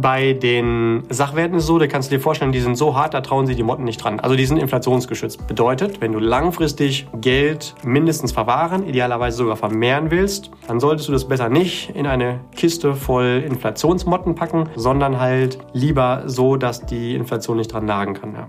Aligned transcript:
Bei 0.00 0.32
den 0.32 1.02
Sachwerten 1.08 1.56
ist 1.56 1.66
so, 1.66 1.76
da 1.76 1.88
kannst 1.88 2.12
du 2.12 2.16
dir 2.16 2.22
vorstellen, 2.22 2.52
die 2.52 2.60
sind 2.60 2.76
so 2.76 2.94
hart, 2.94 3.14
da 3.14 3.20
trauen 3.20 3.46
sich 3.46 3.56
die 3.56 3.64
Motten 3.64 3.82
nicht 3.82 3.96
dran. 4.02 4.20
Also 4.20 4.36
die 4.36 4.46
sind 4.46 4.58
inflationsgeschützt. 4.58 5.48
Bedeutet, 5.48 6.00
wenn 6.00 6.12
du 6.12 6.20
langfristig 6.20 7.08
Geld 7.20 7.74
mindestens 7.82 8.30
verwahren, 8.30 8.86
idealerweise 8.86 9.38
sogar 9.38 9.56
vermehren 9.56 10.12
willst, 10.12 10.52
dann 10.68 10.78
solltest 10.78 11.08
du 11.08 11.12
das 11.12 11.26
besser 11.26 11.48
nicht 11.48 11.90
in 11.96 12.06
eine 12.06 12.38
Kiste 12.54 12.94
voll 12.94 13.42
Inflationsmotten 13.44 14.36
packen, 14.36 14.68
sondern 14.76 15.18
halt 15.18 15.58
lieber 15.72 16.22
so, 16.26 16.56
dass 16.56 16.86
die 16.86 17.16
Inflation 17.16 17.56
nicht 17.56 17.72
dran 17.72 17.84
nagen 17.84 18.14
kann. 18.14 18.34
Ja. 18.34 18.48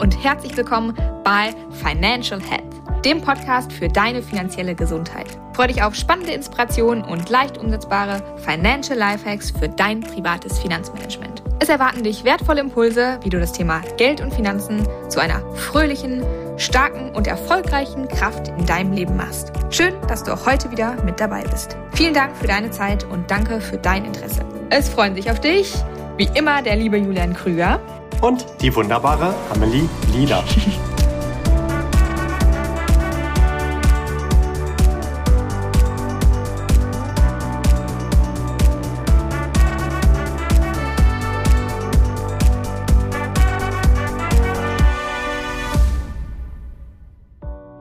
Und 0.00 0.24
herzlich 0.24 0.56
willkommen 0.56 0.94
bei 1.24 1.54
Financial 1.82 2.40
Health 2.40 2.80
dem 3.04 3.22
Podcast 3.22 3.72
für 3.72 3.88
deine 3.88 4.22
finanzielle 4.22 4.74
Gesundheit. 4.74 5.26
Freue 5.54 5.68
dich 5.68 5.82
auf 5.82 5.94
spannende 5.94 6.32
Inspirationen 6.32 7.02
und 7.04 7.30
leicht 7.30 7.56
umsetzbare 7.58 8.22
Financial 8.44 8.98
Lifehacks 8.98 9.50
für 9.50 9.68
dein 9.68 10.00
privates 10.00 10.58
Finanzmanagement. 10.58 11.42
Es 11.60 11.68
erwarten 11.68 12.02
dich 12.02 12.24
wertvolle 12.24 12.60
Impulse, 12.60 13.18
wie 13.22 13.30
du 13.30 13.38
das 13.38 13.52
Thema 13.52 13.80
Geld 13.96 14.20
und 14.20 14.34
Finanzen 14.34 14.86
zu 15.08 15.20
einer 15.20 15.40
fröhlichen, 15.54 16.24
starken 16.56 17.14
und 17.14 17.26
erfolgreichen 17.26 18.08
Kraft 18.08 18.48
in 18.48 18.66
deinem 18.66 18.92
Leben 18.92 19.16
machst. 19.16 19.52
Schön, 19.70 19.94
dass 20.08 20.24
du 20.24 20.32
auch 20.32 20.46
heute 20.46 20.70
wieder 20.70 21.02
mit 21.04 21.20
dabei 21.20 21.42
bist. 21.44 21.76
Vielen 21.92 22.14
Dank 22.14 22.36
für 22.36 22.46
deine 22.46 22.70
Zeit 22.70 23.04
und 23.04 23.30
danke 23.30 23.60
für 23.60 23.78
dein 23.78 24.04
Interesse. 24.04 24.40
Es 24.70 24.88
freuen 24.88 25.14
sich 25.14 25.30
auf 25.30 25.40
dich, 25.40 25.74
wie 26.16 26.28
immer, 26.34 26.60
der 26.62 26.76
liebe 26.76 26.98
Julian 26.98 27.34
Krüger 27.34 27.80
und 28.20 28.44
die 28.60 28.74
wunderbare 28.74 29.34
Amelie 29.50 29.88
Lieder. 30.12 30.44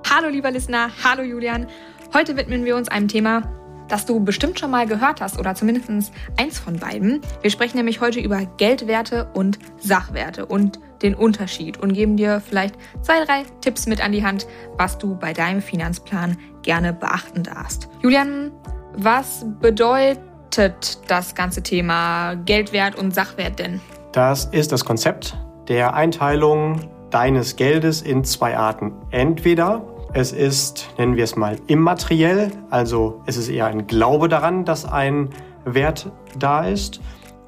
Hallo 0.09 0.27
lieber 0.29 0.51
Listener, 0.51 0.89
hallo 1.03 1.23
Julian. 1.23 1.67
Heute 2.13 2.35
widmen 2.35 2.65
wir 2.65 2.75
uns 2.75 2.89
einem 2.89 3.07
Thema, 3.07 3.43
das 3.89 4.05
du 4.05 4.23
bestimmt 4.23 4.59
schon 4.59 4.71
mal 4.71 4.87
gehört 4.87 5.19
hast 5.19 5.37
oder 5.37 5.55
zumindest 5.55 6.13
eins 6.37 6.59
von 6.59 6.77
beiden. 6.77 7.21
Wir 7.41 7.51
sprechen 7.51 7.77
nämlich 7.77 7.99
heute 7.99 8.19
über 8.19 8.45
Geldwerte 8.57 9.29
und 9.33 9.59
Sachwerte 9.77 10.45
und 10.45 10.79
den 11.01 11.15
Unterschied 11.15 11.77
und 11.77 11.93
geben 11.93 12.17
dir 12.17 12.41
vielleicht 12.41 12.75
zwei, 13.01 13.23
drei 13.25 13.43
Tipps 13.61 13.87
mit 13.87 14.03
an 14.03 14.11
die 14.11 14.23
Hand, 14.23 14.47
was 14.77 14.97
du 14.97 15.15
bei 15.15 15.33
deinem 15.33 15.61
Finanzplan 15.61 16.37
gerne 16.61 16.93
beachten 16.93 17.43
darfst. 17.43 17.89
Julian, 18.01 18.51
was 18.95 19.45
bedeutet 19.61 20.99
das 21.07 21.35
ganze 21.35 21.63
Thema 21.63 22.35
Geldwert 22.35 22.95
und 22.97 23.13
Sachwert 23.13 23.59
denn? 23.59 23.81
Das 24.11 24.45
ist 24.45 24.71
das 24.71 24.83
Konzept 24.85 25.37
der 25.67 25.93
Einteilung 25.93 26.89
deines 27.11 27.55
Geldes 27.55 28.01
in 28.01 28.23
zwei 28.23 28.57
Arten. 28.57 28.91
Entweder 29.11 29.83
es 30.13 30.31
ist, 30.31 30.87
nennen 30.97 31.15
wir 31.15 31.23
es 31.23 31.35
mal, 31.35 31.57
immateriell, 31.67 32.51
also 32.69 33.21
es 33.25 33.37
ist 33.37 33.49
eher 33.49 33.67
ein 33.67 33.87
Glaube 33.87 34.27
daran, 34.27 34.65
dass 34.65 34.85
ein 34.85 35.29
Wert 35.65 36.11
da 36.37 36.65
ist. 36.65 36.99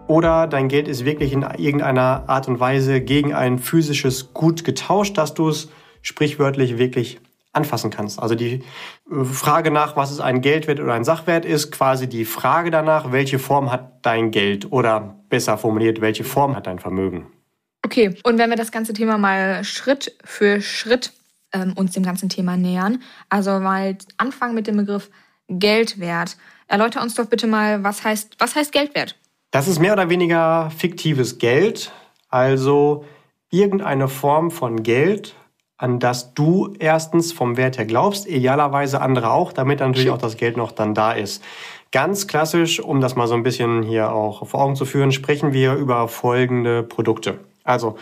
Oder 0.08 0.48
dein 0.48 0.68
Geld 0.68 0.88
ist 0.88 1.06
wirklich 1.06 1.34
in 1.34 1.44
irgendeiner 1.58 2.26
Art 2.28 2.48
und 2.48 2.60
Weise 2.60 3.02
gegen 3.02 3.34
ein 3.34 3.60
physisches 3.60 4.34
Gut 4.34 4.64
getauscht, 4.64 5.18
dass 5.18 5.34
du 5.34 5.50
es 5.50 5.70
sprichwörtlich 6.02 6.78
wirklich 6.78 7.20
anfassen 7.54 7.90
kannst. 7.90 8.20
Also 8.20 8.36
die 8.36 8.64
äh, 9.10 9.24
Frage 9.24 9.72
nach, 9.72 9.96
was 9.96 10.12
ist 10.12 10.20
ein 10.20 10.42
Geldwert 10.42 10.80
oder 10.80 10.94
ein 10.94 11.04
Sachwert, 11.04 11.46
ist 11.46 11.72
quasi 11.72 12.08
die 12.08 12.26
Frage 12.26 12.72
danach, 12.72 13.12
welche 13.12 13.40
Form 13.40 13.72
hat 13.72 14.06
dein 14.06 14.32
Geld 14.32 14.72
oder 14.72 15.16
besser 15.30 15.58
formuliert, 15.58 16.02
welche 16.02 16.24
Form 16.24 16.56
hat 16.56 16.68
dein 16.68 16.80
Vermögen. 16.80 17.28
Okay, 17.84 18.16
und 18.24 18.38
wenn 18.38 18.50
wir 18.50 18.58
das 18.58 18.72
ganze 18.72 18.94
Thema 18.94 19.18
mal 19.18 19.64
Schritt 19.64 20.16
für 20.24 20.62
Schritt 20.62 21.12
ähm, 21.54 21.74
uns 21.76 21.94
dem 21.94 22.04
ganzen 22.04 22.30
Thema 22.30 22.58
nähern. 22.58 23.02
Also 23.30 23.60
mal 23.60 23.98
anfangen 24.18 24.56
mit 24.56 24.68
dem 24.68 24.78
Begriff 24.78 25.10
Geldwert. 25.48 26.38
Erläuter 26.68 27.02
uns 27.02 27.16
doch 27.16 27.26
bitte 27.26 27.48
mal, 27.48 27.84
was 27.84 28.04
heißt, 28.04 28.36
was 28.40 28.56
heißt 28.56 28.72
Geldwert? 28.72 29.18
Das 29.52 29.68
ist 29.68 29.80
mehr 29.80 29.94
oder 29.94 30.10
weniger 30.10 30.72
fiktives 30.76 31.38
Geld, 31.38 31.92
also 32.30 33.04
irgendeine 33.50 34.08
Form 34.08 34.50
von 34.50 34.82
Geld, 34.82 35.36
an 35.78 36.00
das 36.00 36.34
du 36.34 36.74
erstens 36.80 37.34
vom 37.34 37.58
Wert 37.58 37.78
her 37.78 37.86
glaubst, 37.86 38.28
idealerweise 38.28 39.02
andere 39.02 39.32
auch, 39.32 39.52
damit 39.52 39.82
natürlich 39.82 40.10
auch 40.10 40.18
das 40.18 40.38
Geld 40.38 40.56
noch 40.56 40.72
dann 40.72 40.94
da 40.94 41.12
ist. 41.12 41.44
Ganz 41.92 42.28
klassisch, 42.28 42.80
um 42.80 43.02
das 43.02 43.18
mal 43.18 43.28
so 43.28 43.34
ein 43.34 43.44
bisschen 43.44 43.84
hier 43.84 44.14
auch 44.14 44.48
vor 44.48 44.62
Augen 44.62 44.78
zu 44.78 44.86
führen, 44.86 45.12
sprechen 45.12 45.52
wir 45.52 45.74
über 45.74 46.08
folgende 46.08 46.84
Produkte. 46.84 47.40
Also 47.66 47.98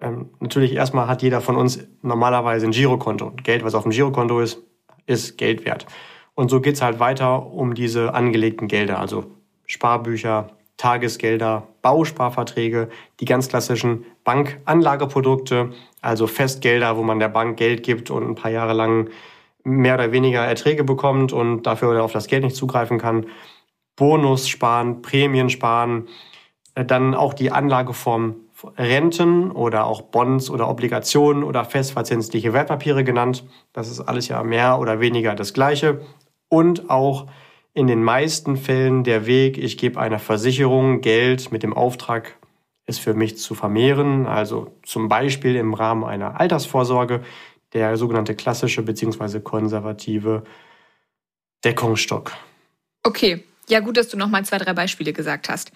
ähm, 0.00 0.30
natürlich 0.40 0.74
erstmal 0.74 1.08
hat 1.08 1.22
jeder 1.22 1.40
von 1.40 1.56
uns 1.56 1.86
normalerweise 2.02 2.66
ein 2.66 2.72
Girokonto. 2.72 3.32
Geld, 3.42 3.64
was 3.64 3.74
auf 3.74 3.82
dem 3.82 3.92
Girokonto 3.92 4.40
ist, 4.40 4.62
ist 5.06 5.38
Geld 5.38 5.64
wert. 5.64 5.86
Und 6.34 6.50
so 6.50 6.60
geht's 6.60 6.82
halt 6.82 7.00
weiter 7.00 7.46
um 7.46 7.74
diese 7.74 8.14
angelegten 8.14 8.68
Gelder, 8.68 9.00
also 9.00 9.24
Sparbücher, 9.66 10.48
Tagesgelder, 10.76 11.66
Bausparverträge, 11.82 12.88
die 13.18 13.24
ganz 13.24 13.48
klassischen 13.48 14.04
Bankanlageprodukte, 14.22 15.70
also 16.00 16.28
Festgelder, 16.28 16.96
wo 16.96 17.02
man 17.02 17.18
der 17.18 17.28
Bank 17.28 17.56
Geld 17.56 17.82
gibt 17.82 18.10
und 18.10 18.24
ein 18.24 18.34
paar 18.36 18.52
Jahre 18.52 18.72
lang 18.72 19.10
mehr 19.64 19.94
oder 19.94 20.12
weniger 20.12 20.44
Erträge 20.44 20.84
bekommt 20.84 21.32
und 21.32 21.64
dafür 21.64 22.04
auf 22.04 22.12
das 22.12 22.28
Geld 22.28 22.44
nicht 22.44 22.54
zugreifen 22.54 22.98
kann. 22.98 23.26
Bonus 23.96 24.48
sparen, 24.48 25.02
Prämien 25.02 25.50
sparen, 25.50 26.06
äh, 26.76 26.84
dann 26.84 27.14
auch 27.14 27.34
die 27.34 27.50
Anlageform 27.50 28.36
Renten 28.76 29.50
oder 29.50 29.86
auch 29.86 30.02
Bonds 30.02 30.50
oder 30.50 30.68
Obligationen 30.68 31.44
oder 31.44 31.64
festverzinsliche 31.64 32.52
Wertpapiere 32.52 33.04
genannt. 33.04 33.44
Das 33.72 33.88
ist 33.88 34.00
alles 34.00 34.28
ja 34.28 34.42
mehr 34.42 34.78
oder 34.78 35.00
weniger 35.00 35.34
das 35.34 35.52
Gleiche. 35.52 36.00
Und 36.48 36.90
auch 36.90 37.26
in 37.74 37.86
den 37.86 38.02
meisten 38.02 38.56
Fällen 38.56 39.04
der 39.04 39.26
Weg, 39.26 39.58
ich 39.58 39.78
gebe 39.78 40.00
einer 40.00 40.18
Versicherung 40.18 41.00
Geld 41.00 41.52
mit 41.52 41.62
dem 41.62 41.74
Auftrag, 41.74 42.36
es 42.86 42.98
für 42.98 43.14
mich 43.14 43.38
zu 43.38 43.54
vermehren. 43.54 44.26
Also 44.26 44.72
zum 44.82 45.08
Beispiel 45.08 45.54
im 45.56 45.74
Rahmen 45.74 46.04
einer 46.04 46.40
Altersvorsorge, 46.40 47.22
der 47.74 47.96
sogenannte 47.96 48.34
klassische 48.34 48.82
bzw. 48.82 49.40
konservative 49.40 50.42
Deckungsstock. 51.64 52.32
Okay, 53.02 53.44
ja 53.68 53.80
gut, 53.80 53.96
dass 53.96 54.08
du 54.08 54.16
noch 54.16 54.28
mal 54.28 54.44
zwei, 54.44 54.58
drei 54.58 54.72
Beispiele 54.72 55.12
gesagt 55.12 55.48
hast. 55.48 55.70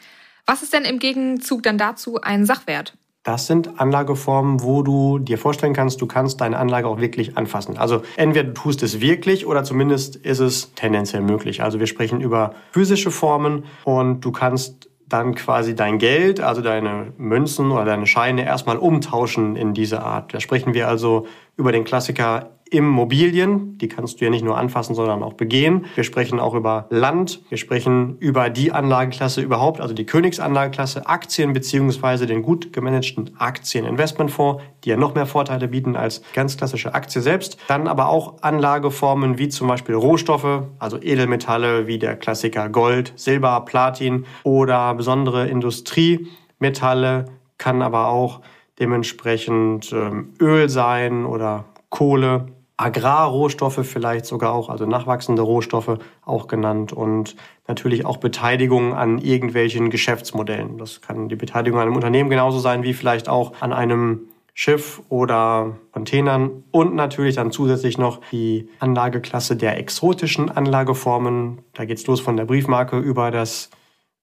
Was 0.47 0.63
ist 0.63 0.73
denn 0.73 0.85
im 0.85 0.99
Gegenzug 0.99 1.63
dann 1.63 1.79
dazu 1.79 2.21
ein 2.21 2.45
Sachwert? 2.47 2.95
Das 3.23 3.47
sind 3.47 3.79
Anlageformen, 3.81 4.63
wo 4.63 4.83
du 4.83 5.21
dir 5.21 5.39
vorstellen 5.39 5.75
kannst, 5.75 6.01
du 6.01 6.07
kannst 6.07 6.41
deine 6.41 6.59
Anlage 6.59 6.89
auch 6.89 6.99
wirklich 7.01 7.37
anfassen. 7.37 7.79
Also 7.79 8.03
entweder 8.17 8.49
du 8.49 8.55
tust 8.55 8.83
es 8.83 9.01
wirklich 9.01 9.47
oder 9.47 9.63
zumindest 9.63 10.17
ist 10.17 10.41
es 10.41 10.75
tendenziell 10.75 11.23
möglich. 11.23 11.63
Also 11.63 11.79
wir 11.79 11.87
sprechen 11.87 12.21
über 12.21 12.55
physische 12.73 13.13
Formen 13.13 13.65
und 13.85 14.25
du 14.25 14.33
kannst 14.33 14.89
dann 15.09 15.37
quasi 15.37 15.77
dein 15.77 15.99
Geld, 15.99 16.41
also 16.41 16.63
deine 16.63 17.13
Münzen 17.17 17.71
oder 17.71 17.85
deine 17.85 18.07
Scheine 18.07 18.45
erstmal 18.45 18.79
umtauschen 18.79 19.55
in 19.55 19.75
diese 19.75 20.03
Art. 20.03 20.35
Da 20.35 20.41
sprechen 20.41 20.75
wir 20.75 20.89
also 20.89 21.27
über 21.57 21.71
den 21.71 21.85
Klassiker 21.85 22.51
Immobilien, 22.73 23.77
die 23.77 23.89
kannst 23.89 24.21
du 24.21 24.25
ja 24.25 24.31
nicht 24.31 24.45
nur 24.45 24.57
anfassen, 24.57 24.95
sondern 24.95 25.23
auch 25.23 25.35
begehen. 25.35 25.85
Wir 25.95 26.05
sprechen 26.05 26.41
auch 26.41 26.55
über 26.55 26.87
Land, 26.89 27.43
wir 27.51 27.59
sprechen 27.59 28.17
über 28.19 28.49
die 28.49 28.73
Anlageklasse 28.73 29.43
überhaupt, 29.43 29.81
also 29.81 29.93
die 29.93 30.07
Königsanlageklasse, 30.07 31.07
Aktien 31.07 31.53
beziehungsweise 31.53 32.27
den 32.27 32.43
gut 32.43 32.73
gemanagten 32.73 33.33
Aktieninvestmentfonds, 33.37 34.63
die 34.85 34.89
ja 34.89 34.97
noch 34.97 35.15
mehr 35.15 35.27
Vorteile 35.27 35.69
bieten 35.69 35.97
als 35.97 36.23
ganz 36.33 36.57
klassische 36.57 36.95
Aktie 36.95 37.21
selbst. 37.21 37.59
Dann 37.69 37.87
aber 37.87 38.09
auch 38.09 38.43
Anlageformen 38.43 39.37
wie 39.37 39.51
zum 39.51 39.69
Beispiel 39.69 39.95
Rohstoffe, 39.95 40.63
also 40.79 40.99
Edelmetalle 40.99 41.87
wie 41.87 41.99
der 41.99 42.17
Klassiker 42.17 42.71
Gold, 42.71 43.13
Silber, 43.17 43.61
Platin 43.67 44.25
oder 44.45 44.95
besondere 44.95 45.47
Industriemetalle, 45.47 47.27
kann 47.59 47.83
aber 47.83 48.09
auch 48.09 48.41
dementsprechend 48.81 49.93
ähm, 49.93 50.33
Öl 50.41 50.71
sein 50.71 51.27
oder 51.27 51.67
Kohle 51.91 52.47
Agrarrohstoffe 52.77 53.87
vielleicht 53.87 54.27
sogar 54.27 54.53
auch, 54.53 54.69
also 54.69 54.87
nachwachsende 54.87 55.43
Rohstoffe 55.43 55.99
auch 56.25 56.49
genannt 56.49 56.93
und 56.93 57.37
natürlich 57.69 58.05
auch 58.05 58.17
Beteiligung 58.17 58.95
an 58.95 59.19
irgendwelchen 59.19 59.91
Geschäftsmodellen. 59.91 60.79
Das 60.79 61.01
kann 61.01 61.29
die 61.29 61.37
Beteiligung 61.37 61.79
an 61.79 61.87
einem 61.87 61.97
Unternehmen 61.97 62.31
genauso 62.31 62.59
sein 62.59 62.83
wie 62.83 62.95
vielleicht 62.95 63.29
auch 63.29 63.53
an 63.61 63.73
einem 63.73 64.29
Schiff 64.55 65.03
oder 65.09 65.79
Containern 65.93 66.65
und 66.71 66.95
natürlich 66.95 67.37
dann 67.37 67.53
zusätzlich 67.53 67.97
noch 67.97 68.21
die 68.33 68.69
Anlageklasse 68.81 69.57
der 69.57 69.79
exotischen 69.79 70.51
Anlageformen. 70.51 71.63
Da 71.73 71.85
geht's 71.87 72.07
los 72.07 72.21
von 72.21 72.37
der 72.37 72.45
Briefmarke 72.45 72.99
über 72.99 73.31
das 73.31 73.71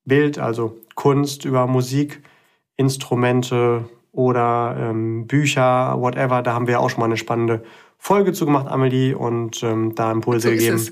Bild, 0.06 0.38
also 0.38 0.78
Kunst, 0.96 1.46
über 1.46 1.66
Musik, 1.66 2.22
Instrumente 2.78 3.86
oder 4.12 4.76
ähm, 4.80 5.28
Bücher, 5.28 5.96
whatever. 6.00 6.42
Da 6.44 6.54
haben 6.54 6.68
wir 6.68 6.80
auch 6.80 6.90
schon 6.90 7.00
mal 7.00 7.06
eine 7.06 7.18
spannende 7.18 7.64
Folge 8.00 8.34
zu 8.34 8.46
gemacht, 8.46 8.68
Amelie, 8.68 9.14
und 9.14 9.62
ähm, 9.62 9.94
da 9.94 10.12
Impulse 10.12 10.48
so 10.48 10.56
gegeben, 10.56 10.88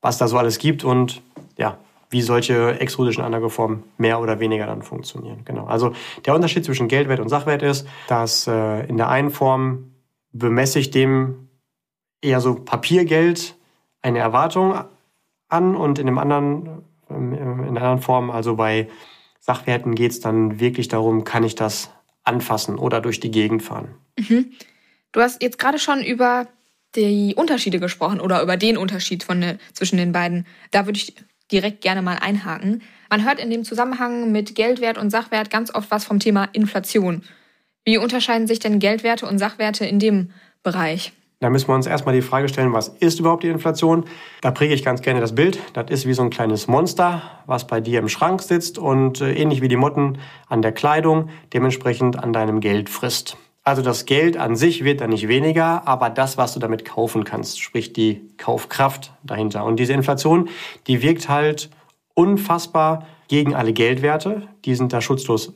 was 0.00 0.18
da 0.18 0.26
so 0.26 0.38
alles 0.38 0.58
gibt. 0.58 0.82
Und 0.82 1.22
ja, 1.56 1.78
wie 2.10 2.22
solche 2.22 2.80
exotischen 2.80 3.22
Anlageformen 3.22 3.82
mehr 3.98 4.20
oder 4.20 4.40
weniger 4.40 4.66
dann 4.66 4.82
funktionieren. 4.82 5.42
Genau. 5.44 5.66
Also 5.66 5.92
der 6.24 6.34
Unterschied 6.34 6.64
zwischen 6.64 6.88
Geldwert 6.88 7.20
und 7.20 7.28
Sachwert 7.28 7.62
ist, 7.62 7.86
dass 8.08 8.46
äh, 8.46 8.86
in 8.86 8.96
der 8.96 9.08
einen 9.08 9.30
Form 9.30 9.92
bemesse 10.32 10.78
ich 10.78 10.90
dem 10.90 11.48
eher 12.22 12.40
so 12.40 12.54
Papiergeld 12.54 13.54
eine 14.02 14.18
Erwartung 14.18 14.74
an 15.48 15.76
und 15.76 15.98
in 15.98 16.06
dem 16.06 16.18
anderen, 16.18 16.84
ähm, 17.10 17.32
in 17.32 17.74
der 17.74 17.82
anderen 17.82 18.00
Form, 18.00 18.30
also 18.30 18.56
bei 18.56 18.88
Sachwerten 19.40 19.94
geht 19.94 20.12
es 20.12 20.20
dann 20.20 20.58
wirklich 20.58 20.88
darum, 20.88 21.24
kann 21.24 21.44
ich 21.44 21.54
das 21.54 21.90
anfassen 22.24 22.78
oder 22.78 23.00
durch 23.00 23.20
die 23.20 23.30
Gegend 23.30 23.62
fahren. 23.62 23.94
Mhm. 24.18 24.52
Du 25.16 25.22
hast 25.22 25.42
jetzt 25.42 25.58
gerade 25.58 25.78
schon 25.78 26.02
über 26.02 26.46
die 26.94 27.34
Unterschiede 27.34 27.80
gesprochen 27.80 28.20
oder 28.20 28.42
über 28.42 28.58
den 28.58 28.76
Unterschied 28.76 29.24
von, 29.24 29.38
ne, 29.38 29.58
zwischen 29.72 29.96
den 29.96 30.12
beiden. 30.12 30.46
Da 30.72 30.84
würde 30.84 30.98
ich 30.98 31.14
direkt 31.50 31.80
gerne 31.80 32.02
mal 32.02 32.18
einhaken. 32.20 32.82
Man 33.08 33.24
hört 33.24 33.40
in 33.40 33.48
dem 33.48 33.64
Zusammenhang 33.64 34.30
mit 34.30 34.54
Geldwert 34.54 34.98
und 34.98 35.08
Sachwert 35.08 35.48
ganz 35.48 35.74
oft 35.74 35.90
was 35.90 36.04
vom 36.04 36.18
Thema 36.18 36.50
Inflation. 36.52 37.22
Wie 37.86 37.96
unterscheiden 37.96 38.46
sich 38.46 38.58
denn 38.58 38.78
Geldwerte 38.78 39.24
und 39.24 39.38
Sachwerte 39.38 39.86
in 39.86 39.98
dem 39.98 40.32
Bereich? 40.62 41.14
Da 41.40 41.48
müssen 41.48 41.68
wir 41.68 41.74
uns 41.76 41.86
erstmal 41.86 42.14
die 42.14 42.20
Frage 42.20 42.50
stellen, 42.50 42.74
was 42.74 42.88
ist 42.88 43.18
überhaupt 43.18 43.42
die 43.42 43.48
Inflation? 43.48 44.04
Da 44.42 44.50
präge 44.50 44.74
ich 44.74 44.84
ganz 44.84 45.00
gerne 45.00 45.20
das 45.20 45.34
Bild. 45.34 45.58
Das 45.72 45.88
ist 45.88 46.06
wie 46.06 46.12
so 46.12 46.24
ein 46.24 46.30
kleines 46.30 46.66
Monster, 46.66 47.22
was 47.46 47.66
bei 47.66 47.80
dir 47.80 48.00
im 48.00 48.10
Schrank 48.10 48.42
sitzt 48.42 48.76
und 48.76 49.22
äh, 49.22 49.32
ähnlich 49.32 49.62
wie 49.62 49.68
die 49.68 49.76
Motten 49.76 50.18
an 50.46 50.60
der 50.60 50.72
Kleidung 50.72 51.30
dementsprechend 51.54 52.22
an 52.22 52.34
deinem 52.34 52.60
Geld 52.60 52.90
frisst. 52.90 53.38
Also 53.66 53.82
das 53.82 54.06
Geld 54.06 54.36
an 54.36 54.54
sich 54.54 54.84
wird 54.84 55.00
dann 55.00 55.10
nicht 55.10 55.26
weniger, 55.26 55.88
aber 55.88 56.08
das, 56.08 56.38
was 56.38 56.54
du 56.54 56.60
damit 56.60 56.84
kaufen 56.84 57.24
kannst, 57.24 57.60
sprich 57.60 57.92
die 57.92 58.22
Kaufkraft 58.36 59.12
dahinter. 59.24 59.64
Und 59.64 59.80
diese 59.80 59.92
Inflation, 59.92 60.50
die 60.86 61.02
wirkt 61.02 61.28
halt 61.28 61.68
unfassbar 62.14 63.08
gegen 63.26 63.56
alle 63.56 63.72
Geldwerte. 63.72 64.42
Die 64.64 64.76
sind 64.76 64.92
da 64.92 65.00
schutzlos 65.00 65.52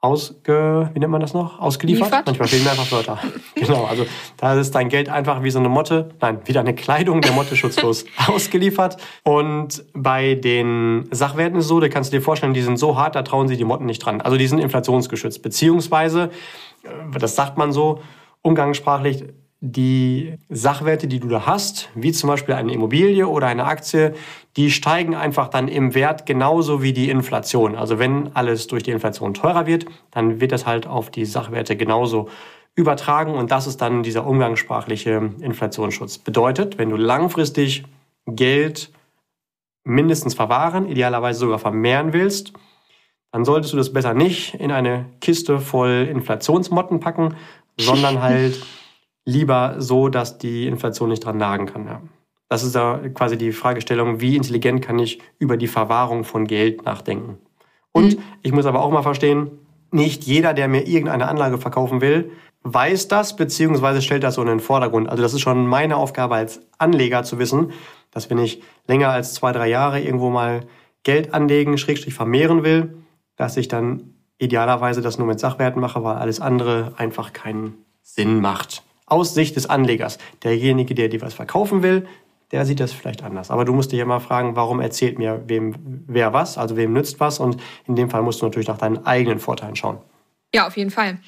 ausge, 0.00 0.90
wie 0.94 0.98
nennt 0.98 1.12
man 1.12 1.20
das 1.20 1.34
noch? 1.34 1.60
Ausgeliefert? 1.60 2.06
Liefert? 2.06 2.26
Manchmal 2.26 2.48
fehlen 2.48 2.64
mir 2.64 2.70
einfach 2.70 2.90
Wörter. 2.90 3.18
genau, 3.54 3.84
also 3.84 4.04
da 4.38 4.54
ist 4.54 4.74
dein 4.74 4.88
Geld 4.88 5.10
einfach 5.10 5.44
wie 5.44 5.50
so 5.50 5.60
eine 5.60 5.68
Motte, 5.68 6.08
nein, 6.20 6.40
wieder 6.46 6.60
eine 6.60 6.74
Kleidung 6.74 7.20
der 7.20 7.32
Motte 7.32 7.54
schutzlos 7.54 8.06
ausgeliefert. 8.26 8.96
Und 9.24 9.84
bei 9.92 10.34
den 10.34 11.06
Sachwerten 11.10 11.58
ist 11.58 11.66
es 11.66 11.68
so, 11.68 11.80
da 11.80 11.88
kannst 11.88 12.12
du 12.12 12.16
dir 12.16 12.22
vorstellen, 12.22 12.54
die 12.54 12.62
sind 12.62 12.78
so 12.78 12.96
hart, 12.96 13.14
da 13.14 13.22
trauen 13.22 13.46
sich 13.46 13.58
die 13.58 13.64
Motten 13.64 13.84
nicht 13.84 14.00
dran. 14.00 14.22
Also 14.22 14.38
die 14.38 14.46
sind 14.46 14.58
inflationsgeschützt, 14.58 15.42
beziehungsweise 15.42 16.30
das 17.18 17.36
sagt 17.36 17.58
man 17.58 17.72
so 17.72 18.00
umgangssprachlich, 18.42 19.24
die 19.64 20.38
Sachwerte, 20.48 21.06
die 21.06 21.20
du 21.20 21.28
da 21.28 21.46
hast, 21.46 21.88
wie 21.94 22.10
zum 22.10 22.28
Beispiel 22.28 22.54
eine 22.54 22.72
Immobilie 22.72 23.28
oder 23.28 23.46
eine 23.46 23.64
Aktie, 23.64 24.12
die 24.56 24.72
steigen 24.72 25.14
einfach 25.14 25.46
dann 25.46 25.68
im 25.68 25.94
Wert 25.94 26.26
genauso 26.26 26.82
wie 26.82 26.92
die 26.92 27.08
Inflation. 27.08 27.76
Also 27.76 28.00
wenn 28.00 28.34
alles 28.34 28.66
durch 28.66 28.82
die 28.82 28.90
Inflation 28.90 29.34
teurer 29.34 29.66
wird, 29.66 29.86
dann 30.10 30.40
wird 30.40 30.50
das 30.50 30.66
halt 30.66 30.88
auf 30.88 31.10
die 31.10 31.24
Sachwerte 31.24 31.76
genauso 31.76 32.28
übertragen 32.74 33.34
und 33.34 33.52
das 33.52 33.68
ist 33.68 33.80
dann 33.80 34.02
dieser 34.02 34.26
umgangssprachliche 34.26 35.30
Inflationsschutz. 35.40 36.18
Bedeutet, 36.18 36.78
wenn 36.78 36.90
du 36.90 36.96
langfristig 36.96 37.84
Geld 38.26 38.90
mindestens 39.84 40.34
verwahren, 40.34 40.88
idealerweise 40.88 41.38
sogar 41.38 41.60
vermehren 41.60 42.12
willst, 42.12 42.52
dann 43.32 43.44
solltest 43.44 43.72
du 43.72 43.76
das 43.78 43.92
besser 43.92 44.14
nicht 44.14 44.54
in 44.54 44.70
eine 44.70 45.06
Kiste 45.20 45.58
voll 45.58 46.06
Inflationsmotten 46.10 47.00
packen, 47.00 47.34
sondern 47.78 48.22
halt 48.22 48.62
lieber 49.24 49.76
so, 49.78 50.08
dass 50.08 50.38
die 50.38 50.66
Inflation 50.66 51.08
nicht 51.08 51.24
dran 51.24 51.38
nagen 51.38 51.66
kann. 51.66 51.86
Ja. 51.86 52.02
Das 52.48 52.62
ist 52.62 52.74
da 52.74 53.00
quasi 53.14 53.38
die 53.38 53.52
Fragestellung, 53.52 54.20
wie 54.20 54.36
intelligent 54.36 54.82
kann 54.82 54.98
ich 54.98 55.20
über 55.38 55.56
die 55.56 55.66
Verwahrung 55.66 56.24
von 56.24 56.46
Geld 56.46 56.84
nachdenken. 56.84 57.38
Und 57.92 58.18
mhm. 58.18 58.22
ich 58.42 58.52
muss 58.52 58.66
aber 58.66 58.82
auch 58.82 58.90
mal 58.90 59.02
verstehen, 59.02 59.50
nicht 59.90 60.24
jeder, 60.24 60.54
der 60.54 60.68
mir 60.68 60.86
irgendeine 60.86 61.28
Anlage 61.28 61.58
verkaufen 61.58 62.00
will, 62.00 62.30
weiß 62.62 63.08
das, 63.08 63.36
beziehungsweise 63.36 64.02
stellt 64.02 64.22
das 64.22 64.34
so 64.34 64.42
in 64.42 64.48
den 64.48 64.60
Vordergrund. 64.60 65.08
Also 65.08 65.22
das 65.22 65.34
ist 65.34 65.40
schon 65.40 65.66
meine 65.66 65.96
Aufgabe 65.96 66.34
als 66.34 66.60
Anleger 66.78 67.24
zu 67.24 67.38
wissen, 67.38 67.72
dass 68.10 68.30
wenn 68.30 68.38
ich 68.38 68.62
länger 68.86 69.08
als 69.08 69.34
zwei, 69.34 69.52
drei 69.52 69.68
Jahre 69.68 70.00
irgendwo 70.00 70.30
mal 70.30 70.60
Geld 71.02 71.34
anlegen, 71.34 71.78
Schrägstrich 71.78 72.14
vermehren 72.14 72.62
will, 72.62 73.01
dass 73.42 73.56
ich 73.56 73.66
dann 73.66 74.14
idealerweise 74.38 75.02
das 75.02 75.18
nur 75.18 75.26
mit 75.26 75.40
Sachwerten 75.40 75.80
mache, 75.80 76.04
weil 76.04 76.14
alles 76.14 76.38
andere 76.38 76.92
einfach 76.96 77.32
keinen 77.32 77.74
Sinn 78.00 78.40
macht. 78.40 78.84
Aus 79.04 79.34
Sicht 79.34 79.56
des 79.56 79.68
Anlegers. 79.68 80.18
Derjenige, 80.44 80.94
der 80.94 81.08
dir 81.08 81.20
was 81.22 81.34
verkaufen 81.34 81.82
will, 81.82 82.06
der 82.52 82.64
sieht 82.66 82.78
das 82.78 82.92
vielleicht 82.92 83.24
anders. 83.24 83.50
Aber 83.50 83.64
du 83.64 83.72
musst 83.72 83.90
dich 83.90 84.04
mal 84.04 84.20
fragen, 84.20 84.54
warum 84.54 84.78
erzählt 84.78 85.18
mir 85.18 85.42
wem 85.48 85.74
wer 86.06 86.32
was, 86.32 86.56
also 86.56 86.76
wem 86.76 86.92
nützt 86.92 87.18
was 87.18 87.40
und 87.40 87.60
in 87.88 87.96
dem 87.96 88.10
Fall 88.10 88.22
musst 88.22 88.40
du 88.40 88.46
natürlich 88.46 88.68
nach 88.68 88.78
deinen 88.78 89.04
eigenen 89.04 89.40
Vorteilen 89.40 89.74
schauen. 89.74 89.98
Ja, 90.54 90.68
auf 90.68 90.76
jeden 90.76 90.92
Fall. 90.92 91.18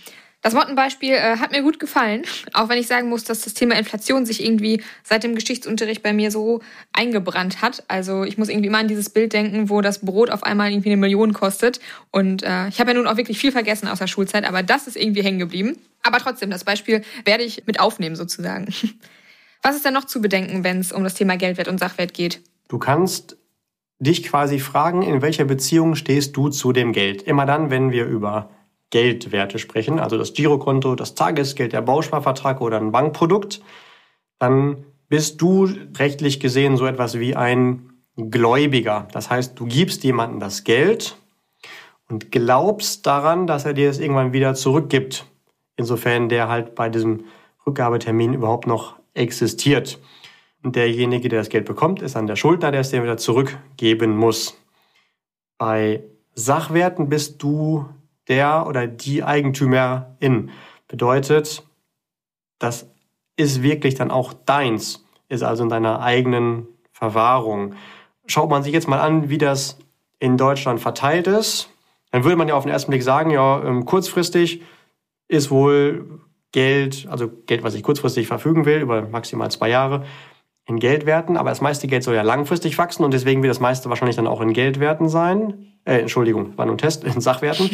Das 0.44 0.52
Mottenbeispiel 0.52 1.14
äh, 1.14 1.38
hat 1.38 1.52
mir 1.52 1.62
gut 1.62 1.80
gefallen, 1.80 2.20
auch 2.52 2.68
wenn 2.68 2.76
ich 2.76 2.86
sagen 2.86 3.08
muss, 3.08 3.24
dass 3.24 3.40
das 3.40 3.54
Thema 3.54 3.78
Inflation 3.78 4.26
sich 4.26 4.44
irgendwie 4.44 4.82
seit 5.02 5.24
dem 5.24 5.34
Geschichtsunterricht 5.34 6.02
bei 6.02 6.12
mir 6.12 6.30
so 6.30 6.60
eingebrannt 6.92 7.62
hat. 7.62 7.82
Also 7.88 8.24
ich 8.24 8.36
muss 8.36 8.50
irgendwie 8.50 8.66
immer 8.66 8.76
an 8.76 8.86
dieses 8.86 9.08
Bild 9.08 9.32
denken, 9.32 9.70
wo 9.70 9.80
das 9.80 10.00
Brot 10.00 10.28
auf 10.28 10.42
einmal 10.42 10.70
irgendwie 10.70 10.90
eine 10.90 10.98
Million 10.98 11.32
kostet. 11.32 11.80
Und 12.10 12.42
äh, 12.42 12.68
ich 12.68 12.78
habe 12.78 12.90
ja 12.90 12.94
nun 12.98 13.06
auch 13.06 13.16
wirklich 13.16 13.38
viel 13.38 13.52
vergessen 13.52 13.88
aus 13.88 14.00
der 14.00 14.06
Schulzeit, 14.06 14.44
aber 14.44 14.62
das 14.62 14.86
ist 14.86 14.98
irgendwie 14.98 15.22
hängen 15.22 15.38
geblieben. 15.38 15.78
Aber 16.02 16.18
trotzdem, 16.18 16.50
das 16.50 16.64
Beispiel 16.64 17.02
werde 17.24 17.42
ich 17.42 17.66
mit 17.66 17.80
aufnehmen 17.80 18.14
sozusagen. 18.14 18.66
Was 19.62 19.76
ist 19.76 19.86
denn 19.86 19.94
noch 19.94 20.04
zu 20.04 20.20
bedenken, 20.20 20.62
wenn 20.62 20.78
es 20.78 20.92
um 20.92 21.04
das 21.04 21.14
Thema 21.14 21.38
Geldwert 21.38 21.68
und 21.68 21.80
Sachwert 21.80 22.12
geht? 22.12 22.42
Du 22.68 22.78
kannst 22.78 23.38
dich 23.98 24.22
quasi 24.24 24.58
fragen, 24.58 25.00
in 25.00 25.22
welcher 25.22 25.46
Beziehung 25.46 25.94
stehst 25.94 26.36
du 26.36 26.50
zu 26.50 26.72
dem 26.72 26.92
Geld. 26.92 27.22
Immer 27.22 27.46
dann, 27.46 27.70
wenn 27.70 27.92
wir 27.92 28.04
über 28.04 28.50
Geldwerte 28.94 29.58
sprechen, 29.58 29.98
also 29.98 30.16
das 30.16 30.34
Girokonto, 30.34 30.94
das 30.94 31.16
Tagesgeld, 31.16 31.72
der 31.72 31.82
Bausparvertrag 31.82 32.60
oder 32.60 32.76
ein 32.76 32.92
Bankprodukt, 32.92 33.60
dann 34.38 34.84
bist 35.08 35.42
du 35.42 35.68
rechtlich 35.98 36.38
gesehen 36.38 36.76
so 36.76 36.86
etwas 36.86 37.18
wie 37.18 37.34
ein 37.34 37.90
Gläubiger. 38.16 39.08
Das 39.10 39.30
heißt, 39.30 39.58
du 39.58 39.66
gibst 39.66 40.04
jemandem 40.04 40.38
das 40.38 40.62
Geld 40.62 41.16
und 42.08 42.30
glaubst 42.30 43.04
daran, 43.04 43.48
dass 43.48 43.64
er 43.64 43.72
dir 43.72 43.90
es 43.90 43.98
irgendwann 43.98 44.32
wieder 44.32 44.54
zurückgibt, 44.54 45.26
insofern 45.76 46.28
der 46.28 46.48
halt 46.48 46.76
bei 46.76 46.88
diesem 46.88 47.24
Rückgabetermin 47.66 48.32
überhaupt 48.32 48.68
noch 48.68 48.94
existiert. 49.12 49.98
Und 50.62 50.76
derjenige, 50.76 51.28
der 51.28 51.40
das 51.40 51.48
Geld 51.48 51.64
bekommt, 51.64 52.00
ist 52.00 52.14
dann 52.14 52.28
der 52.28 52.36
Schuldner, 52.36 52.70
der 52.70 52.82
es 52.82 52.90
dir 52.90 53.02
wieder 53.02 53.16
zurückgeben 53.16 54.16
muss. 54.16 54.56
Bei 55.58 56.04
Sachwerten 56.36 57.08
bist 57.08 57.42
du 57.42 57.86
der 58.28 58.66
oder 58.66 58.86
die 58.86 59.22
Eigentümerin. 59.22 60.50
Bedeutet, 60.88 61.64
das 62.58 62.88
ist 63.36 63.62
wirklich 63.62 63.94
dann 63.94 64.10
auch 64.10 64.32
deins, 64.32 65.04
ist 65.28 65.42
also 65.42 65.64
in 65.64 65.68
deiner 65.68 66.00
eigenen 66.00 66.66
Verwahrung. 66.92 67.74
Schaut 68.26 68.50
man 68.50 68.62
sich 68.62 68.72
jetzt 68.72 68.88
mal 68.88 69.00
an, 69.00 69.28
wie 69.28 69.38
das 69.38 69.78
in 70.18 70.36
Deutschland 70.36 70.80
verteilt 70.80 71.26
ist, 71.26 71.68
dann 72.10 72.22
würde 72.24 72.36
man 72.36 72.48
ja 72.48 72.54
auf 72.54 72.62
den 72.62 72.72
ersten 72.72 72.90
Blick 72.90 73.02
sagen, 73.02 73.30
ja, 73.30 73.62
ähm, 73.64 73.84
kurzfristig 73.84 74.62
ist 75.26 75.50
wohl 75.50 76.20
Geld, 76.52 77.08
also 77.10 77.28
Geld, 77.46 77.64
was 77.64 77.74
ich 77.74 77.82
kurzfristig 77.82 78.28
verfügen 78.28 78.64
will, 78.64 78.80
über 78.80 79.02
maximal 79.02 79.50
zwei 79.50 79.68
Jahre, 79.68 80.04
in 80.66 80.78
Geldwerten, 80.78 81.36
aber 81.36 81.50
das 81.50 81.60
meiste 81.60 81.86
Geld 81.86 82.02
soll 82.04 82.14
ja 82.14 82.22
langfristig 82.22 82.78
wachsen 82.78 83.04
und 83.04 83.12
deswegen 83.12 83.42
wird 83.42 83.50
das 83.50 83.60
meiste 83.60 83.90
wahrscheinlich 83.90 84.16
dann 84.16 84.26
auch 84.26 84.40
in 84.40 84.52
Geldwerten 84.52 85.08
sein. 85.08 85.74
Äh, 85.84 85.98
Entschuldigung, 85.98 86.56
war 86.56 86.64
nur 86.64 86.74
ein 86.74 86.78
Test, 86.78 87.04
in 87.04 87.20
Sachwerten. 87.20 87.70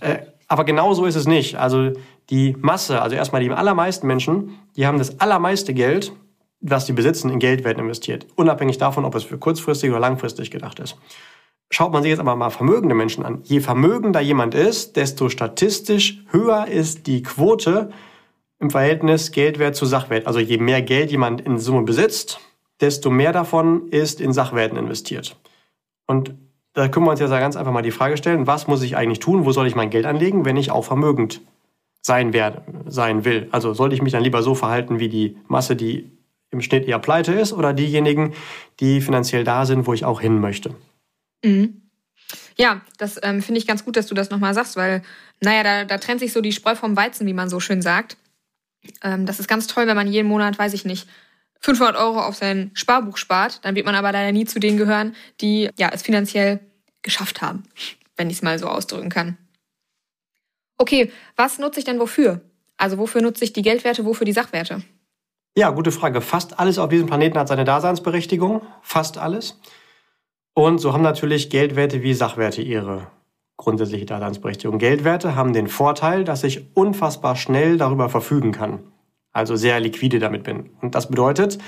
äh, 0.00 0.18
aber 0.46 0.64
genau 0.64 0.92
so 0.92 1.06
ist 1.06 1.16
es 1.16 1.26
nicht. 1.26 1.56
Also 1.56 1.92
die 2.28 2.54
Masse, 2.60 3.00
also 3.00 3.16
erstmal 3.16 3.42
die 3.42 3.50
allermeisten 3.50 4.06
Menschen, 4.06 4.58
die 4.76 4.86
haben 4.86 4.98
das 4.98 5.20
allermeiste 5.20 5.72
Geld, 5.72 6.12
was 6.60 6.86
sie 6.86 6.92
besitzen, 6.92 7.30
in 7.30 7.38
Geldwerten 7.38 7.82
investiert. 7.82 8.26
Unabhängig 8.36 8.78
davon, 8.78 9.04
ob 9.04 9.14
es 9.14 9.24
für 9.24 9.38
kurzfristig 9.38 9.90
oder 9.90 10.00
langfristig 10.00 10.50
gedacht 10.50 10.80
ist. 10.80 10.96
Schaut 11.70 11.92
man 11.92 12.02
sich 12.02 12.10
jetzt 12.10 12.20
aber 12.20 12.36
mal 12.36 12.50
vermögende 12.50 12.94
Menschen 12.94 13.24
an. 13.24 13.40
Je 13.44 13.60
vermögender 13.60 14.20
jemand 14.20 14.54
ist, 14.54 14.96
desto 14.96 15.28
statistisch 15.28 16.22
höher 16.30 16.66
ist 16.68 17.06
die 17.06 17.22
Quote, 17.22 17.90
im 18.64 18.70
Verhältnis 18.70 19.30
Geldwert 19.30 19.76
zu 19.76 19.84
Sachwert. 19.84 20.26
Also 20.26 20.38
je 20.38 20.56
mehr 20.56 20.80
Geld 20.80 21.10
jemand 21.10 21.42
in 21.42 21.58
Summe 21.58 21.82
besitzt, 21.82 22.40
desto 22.80 23.10
mehr 23.10 23.32
davon 23.32 23.88
ist 23.90 24.22
in 24.22 24.32
Sachwerten 24.32 24.78
investiert. 24.78 25.36
Und 26.06 26.34
da 26.72 26.88
können 26.88 27.06
wir 27.06 27.10
uns 27.10 27.20
ja 27.20 27.28
ganz 27.28 27.56
einfach 27.56 27.72
mal 27.72 27.82
die 27.82 27.90
Frage 27.90 28.16
stellen, 28.16 28.46
was 28.46 28.66
muss 28.66 28.82
ich 28.82 28.96
eigentlich 28.96 29.20
tun, 29.20 29.44
wo 29.44 29.52
soll 29.52 29.66
ich 29.66 29.74
mein 29.74 29.90
Geld 29.90 30.06
anlegen, 30.06 30.46
wenn 30.46 30.56
ich 30.56 30.70
auch 30.70 30.84
vermögend 30.84 31.42
sein, 32.00 32.32
werde, 32.32 32.62
sein 32.86 33.26
will. 33.26 33.48
Also 33.52 33.74
sollte 33.74 33.94
ich 33.94 34.02
mich 34.02 34.12
dann 34.12 34.24
lieber 34.24 34.42
so 34.42 34.54
verhalten 34.54 34.98
wie 34.98 35.10
die 35.10 35.36
Masse, 35.46 35.76
die 35.76 36.10
im 36.50 36.62
Schnitt 36.62 36.86
eher 36.86 36.98
pleite 36.98 37.32
ist 37.32 37.52
oder 37.52 37.74
diejenigen, 37.74 38.32
die 38.80 39.02
finanziell 39.02 39.44
da 39.44 39.66
sind, 39.66 39.86
wo 39.86 39.92
ich 39.92 40.06
auch 40.06 40.22
hin 40.22 40.40
möchte. 40.40 40.74
Mhm. 41.44 41.82
Ja, 42.56 42.80
das 42.98 43.20
ähm, 43.22 43.42
finde 43.42 43.58
ich 43.58 43.66
ganz 43.66 43.84
gut, 43.84 43.96
dass 43.96 44.06
du 44.06 44.14
das 44.14 44.30
nochmal 44.30 44.54
sagst, 44.54 44.76
weil, 44.76 45.02
naja, 45.40 45.62
da, 45.62 45.84
da 45.84 45.98
trennt 45.98 46.20
sich 46.20 46.32
so 46.32 46.40
die 46.40 46.52
Spreu 46.52 46.74
vom 46.74 46.96
Weizen, 46.96 47.26
wie 47.26 47.34
man 47.34 47.50
so 47.50 47.60
schön 47.60 47.82
sagt. 47.82 48.16
Ähm, 49.02 49.26
das 49.26 49.40
ist 49.40 49.48
ganz 49.48 49.66
toll, 49.66 49.86
wenn 49.86 49.96
man 49.96 50.08
jeden 50.08 50.28
Monat, 50.28 50.58
weiß 50.58 50.72
ich 50.74 50.84
nicht, 50.84 51.08
500 51.60 51.96
Euro 51.96 52.20
auf 52.20 52.36
sein 52.36 52.70
Sparbuch 52.74 53.16
spart, 53.16 53.64
dann 53.64 53.74
wird 53.74 53.86
man 53.86 53.94
aber 53.94 54.12
leider 54.12 54.32
nie 54.32 54.44
zu 54.44 54.60
denen 54.60 54.76
gehören, 54.76 55.14
die 55.40 55.70
ja 55.78 55.90
es 55.92 56.02
finanziell 56.02 56.60
geschafft 57.02 57.40
haben, 57.40 57.62
wenn 58.16 58.28
ich 58.28 58.36
es 58.36 58.42
mal 58.42 58.58
so 58.58 58.68
ausdrücken 58.68 59.08
kann. 59.08 59.38
Okay, 60.76 61.10
was 61.36 61.58
nutze 61.58 61.78
ich 61.78 61.84
denn 61.84 62.00
wofür? 62.00 62.40
Also 62.76 62.98
wofür 62.98 63.22
nutze 63.22 63.44
ich 63.44 63.52
die 63.52 63.62
Geldwerte, 63.62 64.04
wofür 64.04 64.24
die 64.24 64.32
Sachwerte? 64.32 64.82
Ja, 65.56 65.70
gute 65.70 65.92
Frage. 65.92 66.20
Fast 66.20 66.58
alles 66.58 66.78
auf 66.78 66.90
diesem 66.90 67.06
Planeten 67.06 67.38
hat 67.38 67.48
seine 67.48 67.64
Daseinsberechtigung. 67.64 68.62
Fast 68.82 69.18
alles. 69.18 69.58
Und 70.52 70.78
so 70.78 70.92
haben 70.92 71.02
natürlich 71.02 71.48
Geldwerte 71.48 72.02
wie 72.02 72.12
Sachwerte 72.12 72.60
ihre 72.60 73.06
grundsätzliche 73.56 74.06
Daseinsberechtigung. 74.06 74.78
Geldwerte 74.78 75.36
haben 75.36 75.52
den 75.52 75.68
Vorteil, 75.68 76.24
dass 76.24 76.44
ich 76.44 76.74
unfassbar 76.74 77.36
schnell 77.36 77.76
darüber 77.78 78.08
verfügen 78.08 78.52
kann. 78.52 78.80
Also 79.32 79.56
sehr 79.56 79.80
liquide 79.80 80.18
damit 80.18 80.44
bin. 80.44 80.70
Und 80.80 80.94
das 80.94 81.08
bedeutet, 81.08 81.58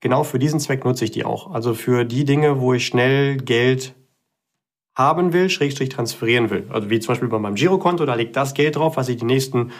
genau 0.00 0.24
für 0.24 0.38
diesen 0.38 0.60
Zweck 0.60 0.84
nutze 0.84 1.04
ich 1.04 1.10
die 1.10 1.24
auch. 1.24 1.52
Also 1.52 1.74
für 1.74 2.04
die 2.04 2.24
Dinge, 2.24 2.60
wo 2.60 2.74
ich 2.74 2.86
schnell 2.86 3.36
Geld 3.38 3.94
haben 4.94 5.32
will, 5.32 5.48
schrägstrich 5.48 5.88
transferieren 5.88 6.50
will. 6.50 6.66
Also 6.70 6.90
wie 6.90 7.00
zum 7.00 7.12
Beispiel 7.12 7.28
bei 7.28 7.38
meinem 7.38 7.54
Girokonto, 7.54 8.04
da 8.06 8.14
liegt 8.14 8.36
das 8.36 8.54
Geld 8.54 8.76
drauf, 8.76 8.96
was 8.96 9.08
ich 9.08 9.16
die 9.16 9.24
nächsten 9.24 9.72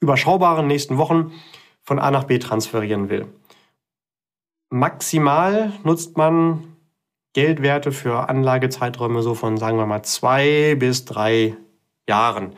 überschaubaren 0.00 0.66
nächsten 0.66 0.96
Wochen 0.98 1.32
von 1.82 1.98
A 1.98 2.10
nach 2.10 2.24
B 2.24 2.38
transferieren 2.38 3.08
will. 3.08 3.26
Maximal 4.70 5.72
nutzt 5.82 6.16
man 6.16 6.76
Geldwerte 7.38 7.92
für 7.92 8.28
Anlagezeiträume 8.28 9.22
so 9.22 9.36
von, 9.36 9.58
sagen 9.58 9.78
wir 9.78 9.86
mal, 9.86 10.02
zwei 10.02 10.74
bis 10.74 11.04
drei 11.04 11.54
Jahren. 12.08 12.54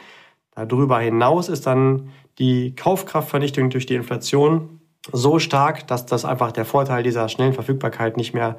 Darüber 0.55 0.99
hinaus 1.01 1.51
ist 1.51 1.67
dann 1.67 2.09
die 2.39 2.75
Kaufkraftvernichtung 2.75 3.69
durch 3.69 3.85
die 3.85 3.95
Inflation 3.95 4.81
so 5.13 5.39
stark, 5.39 5.87
dass 5.87 6.07
das 6.07 6.25
einfach 6.25 6.51
der 6.51 6.65
Vorteil 6.65 7.03
dieser 7.03 7.29
schnellen 7.29 7.53
Verfügbarkeit 7.53 8.17
nicht 8.17 8.33
mehr 8.33 8.57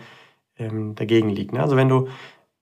ähm, 0.59 0.93
dagegen 0.93 1.29
liegt. 1.29 1.53
Ne? 1.53 1.59
Also 1.59 1.75
wenn 1.75 1.89
du 1.89 2.07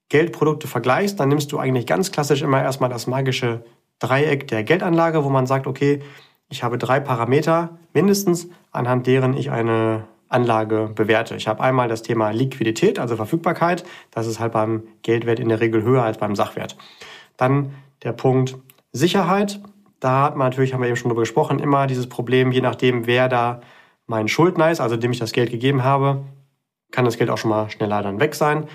Geldprodukte 0.08 0.70
vergleichst, 0.70 1.20
dann 1.20 1.28
nimmst 1.28 1.52
du 1.52 1.60
eigentlich 1.60 1.86
ganz 1.86 2.14
klassisch 2.14 2.42
immer 2.42 2.62
erstmal 2.62 2.90
das 2.90 3.08
magische 3.08 3.66
Dreieck 4.00 4.48
der 4.48 4.64
Geldanlage, 4.64 5.26
wo 5.26 5.30
man 5.30 5.48
sagt, 5.48 5.68
okay, 5.68 6.02
ich 6.48 6.64
habe 6.64 6.78
drei 6.78 7.02
Parameter 7.02 7.78
mindestens, 7.94 8.48
anhand 8.72 9.06
deren 9.06 9.36
ich 9.36 9.52
eine 9.52 10.08
Anlage 10.30 10.92
bewerte. 10.94 11.36
Ich 11.36 11.48
habe 11.48 11.62
einmal 11.62 11.88
das 11.88 12.02
Thema 12.02 12.30
Liquidität, 12.32 13.00
also 13.00 13.16
Verfügbarkeit. 13.16 13.84
Das 14.12 14.28
ist 14.28 14.40
halt 14.40 14.54
beim 14.54 14.84
Geldwert 15.02 15.40
in 15.40 15.50
der 15.50 15.60
Regel 15.60 15.84
höher 15.84 16.04
als 16.04 16.18
beim 16.18 16.36
Sachwert. 16.36 16.78
Dann 17.38 17.74
der 18.04 18.14
Punkt 18.14 18.58
Sicherheit. 18.92 19.60
Da 20.00 20.24
hat 20.24 20.38
man 20.38 20.48
natürlich, 20.48 20.74
haben 20.74 20.82
wir 20.82 20.88
eben 20.88 20.96
schon 20.96 21.10
drüber 21.10 21.24
gesprochen, 21.24 21.60
immer 21.60 21.86
dieses 21.86 22.08
Problem, 22.08 22.52
je 22.52 22.62
nachdem, 22.62 23.06
wer 23.06 23.28
da 23.28 23.62
mein 24.08 24.28
Schuldner 24.28 24.72
ist, 24.72 24.80
also 24.80 24.96
dem 24.96 25.12
ich 25.12 25.20
das 25.20 25.34
Geld 25.34 25.52
gegeben 25.52 25.84
habe, 25.84 26.24
kann 26.92 27.06
das 27.06 27.18
Geld 27.18 27.30
auch 27.30 27.38
schon 27.38 27.50
mal 27.50 27.70
schneller 27.70 28.02
dann 28.02 28.20
weg 28.20 28.34
sein 28.34 28.68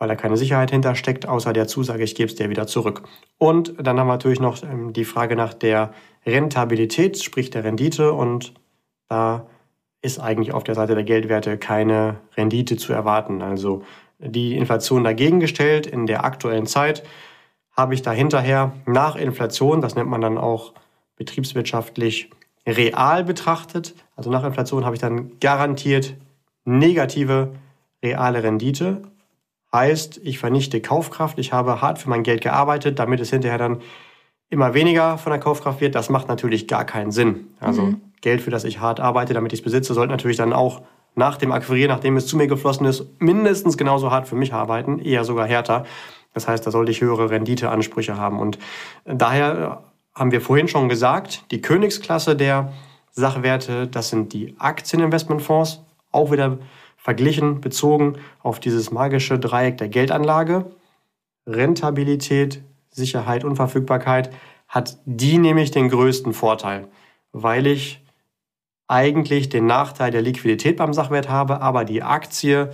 weil 0.00 0.08
da 0.08 0.16
keine 0.16 0.38
Sicherheit 0.38 0.70
hintersteckt, 0.70 1.28
außer 1.28 1.52
der 1.52 1.68
Zusage, 1.68 2.02
ich 2.02 2.14
gebe 2.14 2.28
es 2.28 2.34
dir 2.34 2.48
wieder 2.48 2.66
zurück. 2.66 3.02
Und 3.36 3.74
dann 3.78 4.00
haben 4.00 4.06
wir 4.06 4.14
natürlich 4.14 4.40
noch 4.40 4.60
ähm, 4.62 4.94
die 4.94 5.04
Frage 5.04 5.36
nach 5.36 5.52
der 5.52 5.92
Rentabilität, 6.24 7.22
sprich 7.22 7.50
der 7.50 7.64
Rendite. 7.64 8.14
Und 8.14 8.54
da 9.08 9.46
ist 10.02 10.18
eigentlich 10.18 10.52
auf 10.52 10.64
der 10.64 10.74
Seite 10.74 10.94
der 10.94 11.04
Geldwerte 11.04 11.58
keine 11.58 12.16
Rendite 12.36 12.76
zu 12.76 12.92
erwarten. 12.92 13.42
Also 13.42 13.82
die 14.18 14.56
Inflation 14.56 15.04
dagegen 15.04 15.40
gestellt 15.40 15.86
in 15.86 16.06
der 16.06 16.24
aktuellen 16.24 16.66
Zeit 16.66 17.02
habe 17.76 17.94
ich 17.94 18.02
da 18.02 18.12
hinterher 18.12 18.72
nach 18.86 19.16
Inflation, 19.16 19.80
das 19.80 19.94
nennt 19.94 20.08
man 20.08 20.20
dann 20.20 20.38
auch 20.38 20.72
betriebswirtschaftlich 21.16 22.30
real 22.66 23.24
betrachtet, 23.24 23.94
also 24.16 24.30
nach 24.30 24.44
Inflation 24.44 24.84
habe 24.84 24.94
ich 24.94 25.00
dann 25.00 25.38
garantiert 25.40 26.14
negative 26.64 27.52
reale 28.02 28.42
Rendite 28.42 29.02
Heißt, 29.72 30.20
ich 30.24 30.40
vernichte 30.40 30.80
Kaufkraft, 30.80 31.38
ich 31.38 31.52
habe 31.52 31.80
hart 31.80 32.00
für 32.00 32.10
mein 32.10 32.24
Geld 32.24 32.40
gearbeitet, 32.40 32.98
damit 32.98 33.20
es 33.20 33.30
hinterher 33.30 33.58
dann 33.58 33.80
immer 34.48 34.74
weniger 34.74 35.16
von 35.16 35.30
der 35.30 35.38
Kaufkraft 35.38 35.80
wird. 35.80 35.94
Das 35.94 36.10
macht 36.10 36.26
natürlich 36.26 36.66
gar 36.66 36.84
keinen 36.84 37.12
Sinn. 37.12 37.46
Also 37.60 37.82
mhm. 37.82 38.00
Geld, 38.20 38.42
für 38.42 38.50
das 38.50 38.64
ich 38.64 38.80
hart 38.80 39.00
arbeite, 39.00 39.34
damit 39.34 39.52
ich 39.52 39.60
es 39.60 39.64
besitze, 39.64 39.94
sollte 39.94 40.10
natürlich 40.10 40.36
dann 40.36 40.52
auch 40.52 40.82
nach 41.14 41.36
dem 41.36 41.52
Akquirieren, 41.52 41.90
nachdem 41.90 42.16
es 42.16 42.26
zu 42.26 42.36
mir 42.36 42.46
geflossen 42.46 42.86
ist, 42.86 43.06
mindestens 43.20 43.76
genauso 43.76 44.10
hart 44.10 44.28
für 44.28 44.36
mich 44.36 44.52
arbeiten, 44.52 44.98
eher 44.98 45.24
sogar 45.24 45.46
härter. 45.46 45.84
Das 46.34 46.46
heißt, 46.46 46.66
da 46.66 46.70
sollte 46.70 46.92
ich 46.92 47.00
höhere 47.00 47.30
Renditeansprüche 47.30 48.16
haben. 48.16 48.38
Und 48.38 48.58
daher 49.04 49.84
haben 50.14 50.32
wir 50.32 50.40
vorhin 50.40 50.68
schon 50.68 50.88
gesagt, 50.88 51.44
die 51.50 51.60
Königsklasse 51.60 52.36
der 52.36 52.72
Sachwerte, 53.12 53.86
das 53.86 54.10
sind 54.10 54.32
die 54.32 54.54
Aktieninvestmentfonds, 54.58 55.82
auch 56.12 56.30
wieder 56.30 56.58
verglichen, 56.96 57.60
bezogen 57.60 58.18
auf 58.42 58.60
dieses 58.60 58.90
magische 58.90 59.38
Dreieck 59.38 59.78
der 59.78 59.88
Geldanlage, 59.88 60.70
Rentabilität, 61.46 62.62
Sicherheit 62.90 63.44
und 63.44 63.56
Verfügbarkeit, 63.56 64.30
hat 64.68 64.98
die 65.04 65.38
nämlich 65.38 65.70
den 65.70 65.88
größten 65.88 66.32
Vorteil, 66.32 66.88
weil 67.32 67.66
ich 67.66 68.04
eigentlich 68.90 69.48
den 69.48 69.66
Nachteil 69.66 70.10
der 70.10 70.20
Liquidität 70.20 70.76
beim 70.76 70.92
Sachwert 70.92 71.28
habe, 71.28 71.60
aber 71.62 71.84
die 71.84 72.02
Aktie 72.02 72.70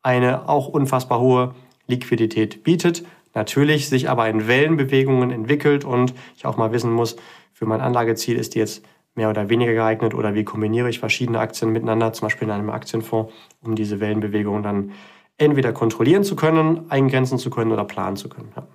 eine 0.00 0.48
auch 0.48 0.68
unfassbar 0.68 1.18
hohe 1.18 1.56
Liquidität 1.88 2.62
bietet, 2.62 3.04
natürlich 3.34 3.88
sich 3.88 4.08
aber 4.08 4.28
in 4.28 4.46
Wellenbewegungen 4.46 5.32
entwickelt 5.32 5.84
und 5.84 6.14
ich 6.36 6.46
auch 6.46 6.56
mal 6.56 6.70
wissen 6.70 6.92
muss, 6.92 7.16
für 7.52 7.66
mein 7.66 7.80
Anlageziel 7.80 8.38
ist 8.38 8.54
die 8.54 8.60
jetzt 8.60 8.84
mehr 9.16 9.28
oder 9.28 9.48
weniger 9.48 9.72
geeignet 9.72 10.14
oder 10.14 10.34
wie 10.34 10.44
kombiniere 10.44 10.88
ich 10.88 11.00
verschiedene 11.00 11.40
Aktien 11.40 11.72
miteinander, 11.72 12.12
zum 12.12 12.26
Beispiel 12.26 12.46
in 12.46 12.54
einem 12.54 12.70
Aktienfonds, 12.70 13.32
um 13.62 13.74
diese 13.74 13.98
Wellenbewegungen 13.98 14.62
dann 14.62 14.92
entweder 15.36 15.72
kontrollieren 15.72 16.22
zu 16.22 16.36
können, 16.36 16.88
eingrenzen 16.90 17.38
zu 17.38 17.50
können 17.50 17.72
oder 17.72 17.84
planen 17.84 18.16
zu 18.16 18.28
können. 18.28 18.52
Ja. 18.54 18.68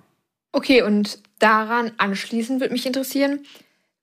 Okay, 0.52 0.82
und 0.82 1.22
daran 1.38 1.92
anschließend 1.96 2.60
würde 2.60 2.74
mich 2.74 2.84
interessieren, 2.84 3.40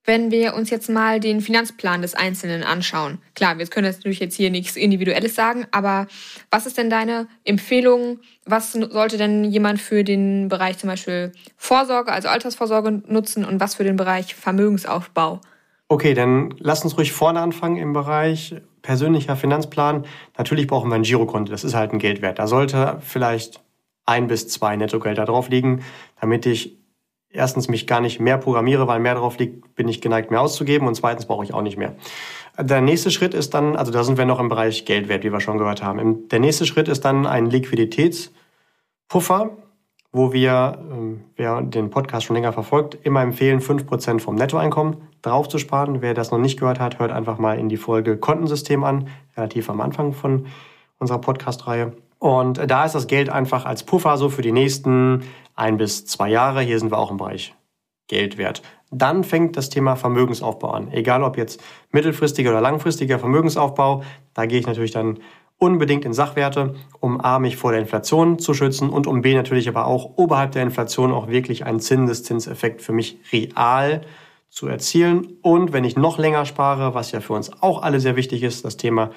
wenn 0.10 0.32
wir 0.32 0.56
uns 0.56 0.72
jetzt 0.72 0.90
mal 0.90 1.20
den 1.20 1.40
Finanzplan 1.40 2.02
des 2.02 2.16
Einzelnen 2.16 2.64
anschauen. 2.64 3.20
Klar, 3.36 3.60
wir 3.60 3.68
können 3.68 3.92
natürlich 3.92 4.20
jetzt 4.20 4.34
hier 4.34 4.50
nichts 4.50 4.76
Individuelles 4.76 5.36
sagen, 5.36 5.68
aber 5.70 6.08
was 6.50 6.66
ist 6.66 6.80
denn 6.80 6.90
deine 6.90 7.28
Empfehlung? 7.44 8.18
Was 8.44 8.72
sollte 8.72 9.20
denn 9.20 9.44
jemand 9.44 9.80
für 9.80 10.04
den 10.04 10.48
Bereich 10.48 10.80
zum 10.80 10.90
Beispiel 10.90 11.32
Vorsorge, 11.58 12.12
also 12.12 12.28
Altersvorsorge 12.28 13.04
nutzen 13.06 13.46
und 13.46 13.60
was 13.60 13.76
für 13.76 13.84
den 13.84 13.98
Bereich 13.98 14.34
Vermögensaufbau? 14.34 15.42
Okay, 15.90 16.16
dann 16.16 16.56
lass 16.58 16.84
uns 16.84 16.98
ruhig 16.98 17.12
vorne 17.12 17.40
anfangen 17.40 17.78
im 17.78 17.94
Bereich 17.94 18.56
persönlicher 18.82 19.36
Finanzplan. 19.36 20.08
Natürlich 20.40 20.66
brauchen 20.66 20.90
wir 20.90 20.96
ein 20.96 21.04
Girokonto, 21.04 21.52
das 21.52 21.64
ist 21.64 21.76
halt 21.76 21.94
ein 21.94 22.00
Geldwert. 22.00 22.40
Da 22.40 22.48
sollte 22.48 22.98
vielleicht 23.02 23.62
ein 24.08 24.26
bis 24.26 24.48
zwei 24.48 24.76
Nettogelder 24.76 25.26
drauf 25.26 25.50
liegen, 25.50 25.84
damit 26.20 26.48
ich 26.48 26.79
erstens 27.32 27.68
mich 27.68 27.88
gar 27.88 28.02
nicht 28.02 28.20
mehr 28.20 28.38
programmiere, 28.38 28.88
weil 28.88 29.00
mehr 29.00 29.16
drauf 29.16 29.38
liegt, 29.38 29.76
bin 29.76 29.88
ich 29.88 30.02
geneigt, 30.02 30.32
mehr 30.32 30.42
auszugeben 30.42 30.88
und 30.88 30.96
zweitens 30.96 31.26
brauche 31.26 31.44
ich 31.44 31.54
auch 31.54 31.62
nicht 31.62 31.78
mehr. 31.78 31.96
Der 32.60 32.82
nächste 32.82 33.12
Schritt 33.12 33.34
ist 33.34 33.54
dann, 33.54 33.76
also 33.76 33.92
da 33.92 34.04
sind 34.04 34.18
wir 34.18 34.26
noch 34.26 34.40
im 34.40 34.50
Bereich 34.50 34.86
Geldwert, 34.86 35.24
wie 35.24 35.32
wir 35.32 35.40
schon 35.40 35.58
gehört 35.58 35.84
haben. 35.84 36.28
Der 36.30 36.40
nächste 36.40 36.66
Schritt 36.66 36.88
ist 36.88 37.06
dann 37.06 37.26
ein 37.26 37.46
Liquiditätspuffer 37.46 39.52
wo 40.12 40.34
wir, 40.34 40.80
ähm, 40.92 41.22
wer 41.36 41.62
den 41.62 41.90
Podcast 41.90 42.26
schon 42.26 42.36
länger 42.36 42.54
verfolgt, 42.54 42.98
immer 43.04 43.22
empfehlen, 43.22 43.62
5% 43.62 44.20
vom 44.20 44.36
Nettoeinkommen 44.36 44.98
draufzusparen. 45.22 46.02
Wer 46.02 46.14
das 46.14 46.32
noch 46.32 46.40
nicht 46.40 46.60
gehört 46.60 46.80
hat, 46.80 47.00
hört 47.00 47.12
einfach 47.12 47.38
mal 47.38 47.60
in 47.60 47.70
die 47.70 47.78
Folge 47.78 48.18
Kontensystem 48.18 48.84
an, 48.84 49.08
relativ 49.38 49.70
am 49.70 49.82
Anfang 49.82 50.14
von 50.14 50.48
unserer 50.98 51.20
Podcast-Reihe. 51.20 51.94
Und 52.20 52.60
da 52.70 52.86
ist 52.86 52.96
das 52.96 53.08
Geld 53.08 53.30
einfach 53.30 53.66
als 53.66 53.84
Puffer 53.84 54.18
so 54.18 54.30
für 54.30 54.42
die 54.42 54.52
nächsten 54.52 55.24
ein 55.56 55.78
bis 55.78 56.06
zwei 56.06 56.30
Jahre. 56.30 56.62
Hier 56.62 56.78
sind 56.78 56.92
wir 56.92 56.98
auch 56.98 57.12
im 57.12 57.18
Bereich 57.18 57.56
Geldwert. 58.08 58.62
Dann 58.92 59.24
fängt 59.24 59.56
das 59.56 59.70
Thema 59.70 59.96
Vermögensaufbau 59.96 60.72
an. 60.72 60.92
Egal 60.92 61.24
ob 61.24 61.38
jetzt 61.38 61.62
mittelfristiger 61.92 62.50
oder 62.50 62.62
langfristiger 62.62 63.20
Vermögensaufbau, 63.20 64.04
da 64.34 64.46
gehe 64.46 64.60
ich 64.60 64.68
natürlich 64.68 64.92
dann 64.92 65.20
unbedingt 65.60 66.06
in 66.06 66.14
Sachwerte, 66.14 66.76
um 67.00 67.22
A, 67.22 67.38
mich 67.38 67.58
vor 67.58 67.72
der 67.72 67.82
Inflation 67.82 68.40
zu 68.40 68.54
schützen 68.54 68.90
und 68.90 69.08
um 69.08 69.22
B, 69.22 69.36
natürlich 69.36 69.70
aber 69.70 69.86
auch 69.86 70.18
oberhalb 70.18 70.54
der 70.54 70.64
Inflation 70.64 71.12
auch 71.12 71.28
wirklich 71.28 71.66
einen 71.66 71.80
Zinseszinseffekt 71.80 72.82
für 72.82 72.94
mich 72.94 73.20
real 73.32 74.02
zu 74.50 74.68
erzielen. 74.68 75.38
Und 75.42 75.72
wenn 75.72 75.84
ich 75.84 75.96
noch 75.96 76.18
länger 76.18 76.46
spare, 76.46 76.94
was 76.94 77.12
ja 77.12 77.20
für 77.20 77.34
uns 77.34 77.62
auch 77.62 77.82
alle 77.84 78.00
sehr 78.00 78.16
wichtig 78.16 78.42
ist, 78.42 78.66
das 78.66 78.78
Thema 78.78 79.12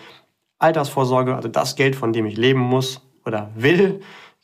Altersvorsorge, 0.63 1.35
also 1.35 1.49
das 1.49 1.77
Geld, 1.77 1.97
von 1.97 2.13
dem 2.13 2.27
ich 2.27 2.37
leben 2.37 2.61
muss 2.61 3.03
oder 3.25 3.51
will, 3.55 4.01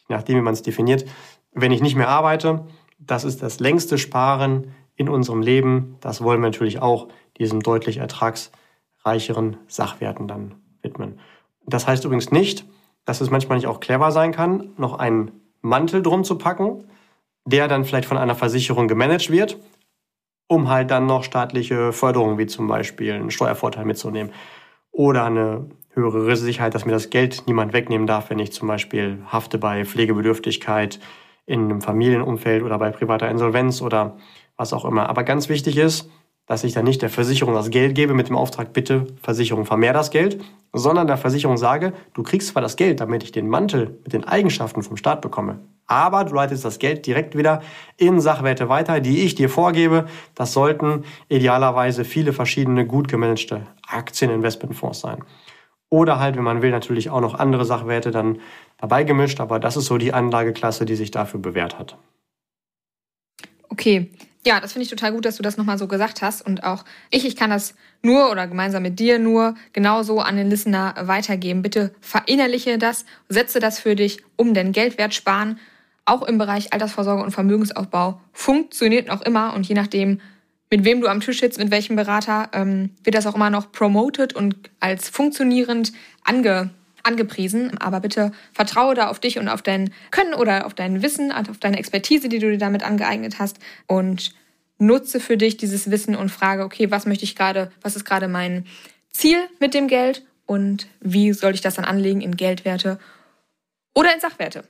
nachdem 0.08 0.36
wie 0.36 0.42
man 0.42 0.54
es 0.54 0.62
definiert, 0.62 1.04
wenn 1.52 1.72
ich 1.72 1.80
nicht 1.80 1.96
mehr 1.96 2.08
arbeite, 2.08 2.64
das 2.98 3.24
ist 3.24 3.42
das 3.42 3.60
längste 3.60 3.98
Sparen 3.98 4.74
in 4.96 5.08
unserem 5.08 5.42
Leben. 5.42 5.96
Das 6.00 6.22
wollen 6.22 6.40
wir 6.40 6.48
natürlich 6.48 6.82
auch 6.82 7.08
diesen 7.38 7.60
deutlich 7.60 7.98
ertragsreicheren 7.98 9.56
Sachwerten 9.68 10.28
dann 10.28 10.56
widmen. 10.82 11.20
Das 11.66 11.86
heißt 11.86 12.04
übrigens 12.04 12.30
nicht, 12.30 12.64
dass 13.04 13.20
es 13.20 13.30
manchmal 13.30 13.58
nicht 13.58 13.66
auch 13.66 13.80
clever 13.80 14.10
sein 14.10 14.32
kann, 14.32 14.70
noch 14.76 14.98
einen 14.98 15.30
Mantel 15.60 16.02
drum 16.02 16.24
zu 16.24 16.36
packen, 16.36 16.84
der 17.44 17.68
dann 17.68 17.84
vielleicht 17.84 18.08
von 18.08 18.18
einer 18.18 18.34
Versicherung 18.34 18.88
gemanagt 18.88 19.30
wird, 19.30 19.58
um 20.48 20.68
halt 20.68 20.90
dann 20.90 21.06
noch 21.06 21.24
staatliche 21.24 21.92
Förderungen 21.92 22.38
wie 22.38 22.46
zum 22.46 22.68
Beispiel 22.68 23.12
einen 23.12 23.30
Steuervorteil 23.30 23.84
mitzunehmen 23.84 24.32
oder 24.90 25.24
eine 25.24 25.70
höhere 25.98 26.36
Sicherheit, 26.36 26.74
dass 26.74 26.84
mir 26.84 26.92
das 26.92 27.10
Geld 27.10 27.44
niemand 27.46 27.72
wegnehmen 27.72 28.06
darf, 28.06 28.30
wenn 28.30 28.38
ich 28.38 28.52
zum 28.52 28.68
Beispiel 28.68 29.18
hafte 29.26 29.58
bei 29.58 29.84
Pflegebedürftigkeit 29.84 31.00
in 31.46 31.64
einem 31.64 31.80
Familienumfeld 31.80 32.62
oder 32.62 32.78
bei 32.78 32.90
privater 32.90 33.30
Insolvenz 33.30 33.82
oder 33.82 34.16
was 34.56 34.72
auch 34.72 34.84
immer. 34.84 35.08
Aber 35.08 35.24
ganz 35.24 35.48
wichtig 35.48 35.76
ist, 35.78 36.10
dass 36.46 36.64
ich 36.64 36.72
dann 36.72 36.84
nicht 36.84 37.02
der 37.02 37.10
Versicherung 37.10 37.54
das 37.54 37.70
Geld 37.70 37.94
gebe 37.94 38.14
mit 38.14 38.28
dem 38.28 38.36
Auftrag, 38.36 38.72
bitte 38.72 39.06
Versicherung 39.22 39.66
vermehr 39.66 39.92
das 39.92 40.10
Geld, 40.10 40.42
sondern 40.72 41.06
der 41.06 41.18
Versicherung 41.18 41.58
sage, 41.58 41.92
du 42.14 42.22
kriegst 42.22 42.48
zwar 42.48 42.62
das 42.62 42.76
Geld, 42.76 43.00
damit 43.00 43.22
ich 43.22 43.32
den 43.32 43.48
Mantel 43.48 43.98
mit 44.02 44.14
den 44.14 44.24
Eigenschaften 44.24 44.82
vom 44.82 44.96
Staat 44.96 45.20
bekomme, 45.20 45.60
aber 45.86 46.24
du 46.24 46.34
leitest 46.34 46.64
das 46.64 46.78
Geld 46.78 47.06
direkt 47.06 47.36
wieder 47.36 47.60
in 47.96 48.20
Sachwerte 48.20 48.68
weiter, 48.68 49.00
die 49.00 49.24
ich 49.24 49.34
dir 49.34 49.48
vorgebe. 49.48 50.06
Das 50.34 50.52
sollten 50.52 51.04
idealerweise 51.28 52.04
viele 52.04 52.32
verschiedene 52.32 52.86
gut 52.86 53.08
gemanagte 53.08 53.66
Aktieninvestmentfonds 53.86 55.00
sein. 55.00 55.24
Oder 55.90 56.18
halt, 56.18 56.36
wenn 56.36 56.44
man 56.44 56.62
will, 56.62 56.70
natürlich 56.70 57.10
auch 57.10 57.20
noch 57.20 57.34
andere 57.34 57.64
Sachwerte 57.64 58.10
dann 58.10 58.40
dabei 58.76 59.04
gemischt, 59.04 59.40
aber 59.40 59.58
das 59.58 59.76
ist 59.76 59.86
so 59.86 59.96
die 59.98 60.12
Anlageklasse, 60.12 60.84
die 60.84 60.96
sich 60.96 61.10
dafür 61.10 61.40
bewährt 61.40 61.78
hat. 61.78 61.96
Okay, 63.70 64.10
ja, 64.44 64.60
das 64.60 64.72
finde 64.72 64.84
ich 64.84 64.90
total 64.90 65.12
gut, 65.12 65.24
dass 65.24 65.36
du 65.36 65.42
das 65.42 65.56
nochmal 65.56 65.78
so 65.78 65.88
gesagt 65.88 66.22
hast. 66.22 66.40
Und 66.40 66.64
auch 66.64 66.84
ich, 67.10 67.26
ich 67.26 67.36
kann 67.36 67.50
das 67.50 67.74
nur 68.02 68.30
oder 68.30 68.46
gemeinsam 68.46 68.82
mit 68.82 68.98
dir 68.98 69.18
nur 69.18 69.54
genauso 69.72 70.20
an 70.20 70.36
den 70.36 70.48
Listener 70.48 70.94
weitergeben. 71.02 71.62
Bitte 71.62 71.94
verinnerliche 72.00 72.78
das, 72.78 73.04
setze 73.28 73.60
das 73.60 73.78
für 73.78 73.96
dich 73.96 74.22
um, 74.36 74.54
denn 74.54 74.72
Geldwert 74.72 75.14
sparen, 75.14 75.58
auch 76.04 76.22
im 76.22 76.38
Bereich 76.38 76.72
Altersvorsorge 76.72 77.22
und 77.22 77.32
Vermögensaufbau, 77.32 78.20
funktioniert 78.32 79.08
noch 79.08 79.22
immer. 79.22 79.54
Und 79.54 79.68
je 79.68 79.74
nachdem, 79.74 80.20
mit 80.70 80.84
wem 80.84 81.00
du 81.00 81.08
am 81.08 81.20
Tisch 81.20 81.40
sitzt, 81.40 81.58
mit 81.58 81.70
welchem 81.70 81.96
Berater, 81.96 82.50
ähm, 82.52 82.90
wird 83.02 83.14
das 83.14 83.26
auch 83.26 83.34
immer 83.34 83.50
noch 83.50 83.72
promoted 83.72 84.34
und 84.34 84.56
als 84.80 85.08
funktionierend 85.08 85.92
ange 86.24 86.70
angepriesen. 87.02 87.78
Aber 87.78 88.00
bitte 88.00 88.32
vertraue 88.52 88.94
da 88.94 89.08
auf 89.08 89.18
dich 89.18 89.38
und 89.38 89.48
auf 89.48 89.62
dein 89.62 89.92
Können 90.10 90.34
oder 90.34 90.66
auf 90.66 90.74
dein 90.74 91.02
Wissen, 91.02 91.32
auf 91.32 91.58
deine 91.58 91.78
Expertise, 91.78 92.28
die 92.28 92.38
du 92.38 92.50
dir 92.50 92.58
damit 92.58 92.82
angeeignet 92.82 93.38
hast 93.38 93.58
und 93.86 94.34
nutze 94.78 95.20
für 95.20 95.36
dich 95.36 95.56
dieses 95.56 95.90
Wissen 95.90 96.14
und 96.14 96.28
frage, 96.28 96.64
okay, 96.64 96.90
was 96.90 97.06
möchte 97.06 97.24
ich 97.24 97.34
gerade, 97.34 97.70
was 97.82 97.96
ist 97.96 98.04
gerade 98.04 98.28
mein 98.28 98.66
Ziel 99.10 99.38
mit 99.58 99.74
dem 99.74 99.88
Geld 99.88 100.24
und 100.46 100.86
wie 101.00 101.32
soll 101.32 101.54
ich 101.54 101.60
das 101.60 101.74
dann 101.74 101.84
anlegen 101.84 102.20
in 102.20 102.36
Geldwerte 102.36 102.98
oder 103.94 104.14
in 104.14 104.20
Sachwerte? 104.20 104.64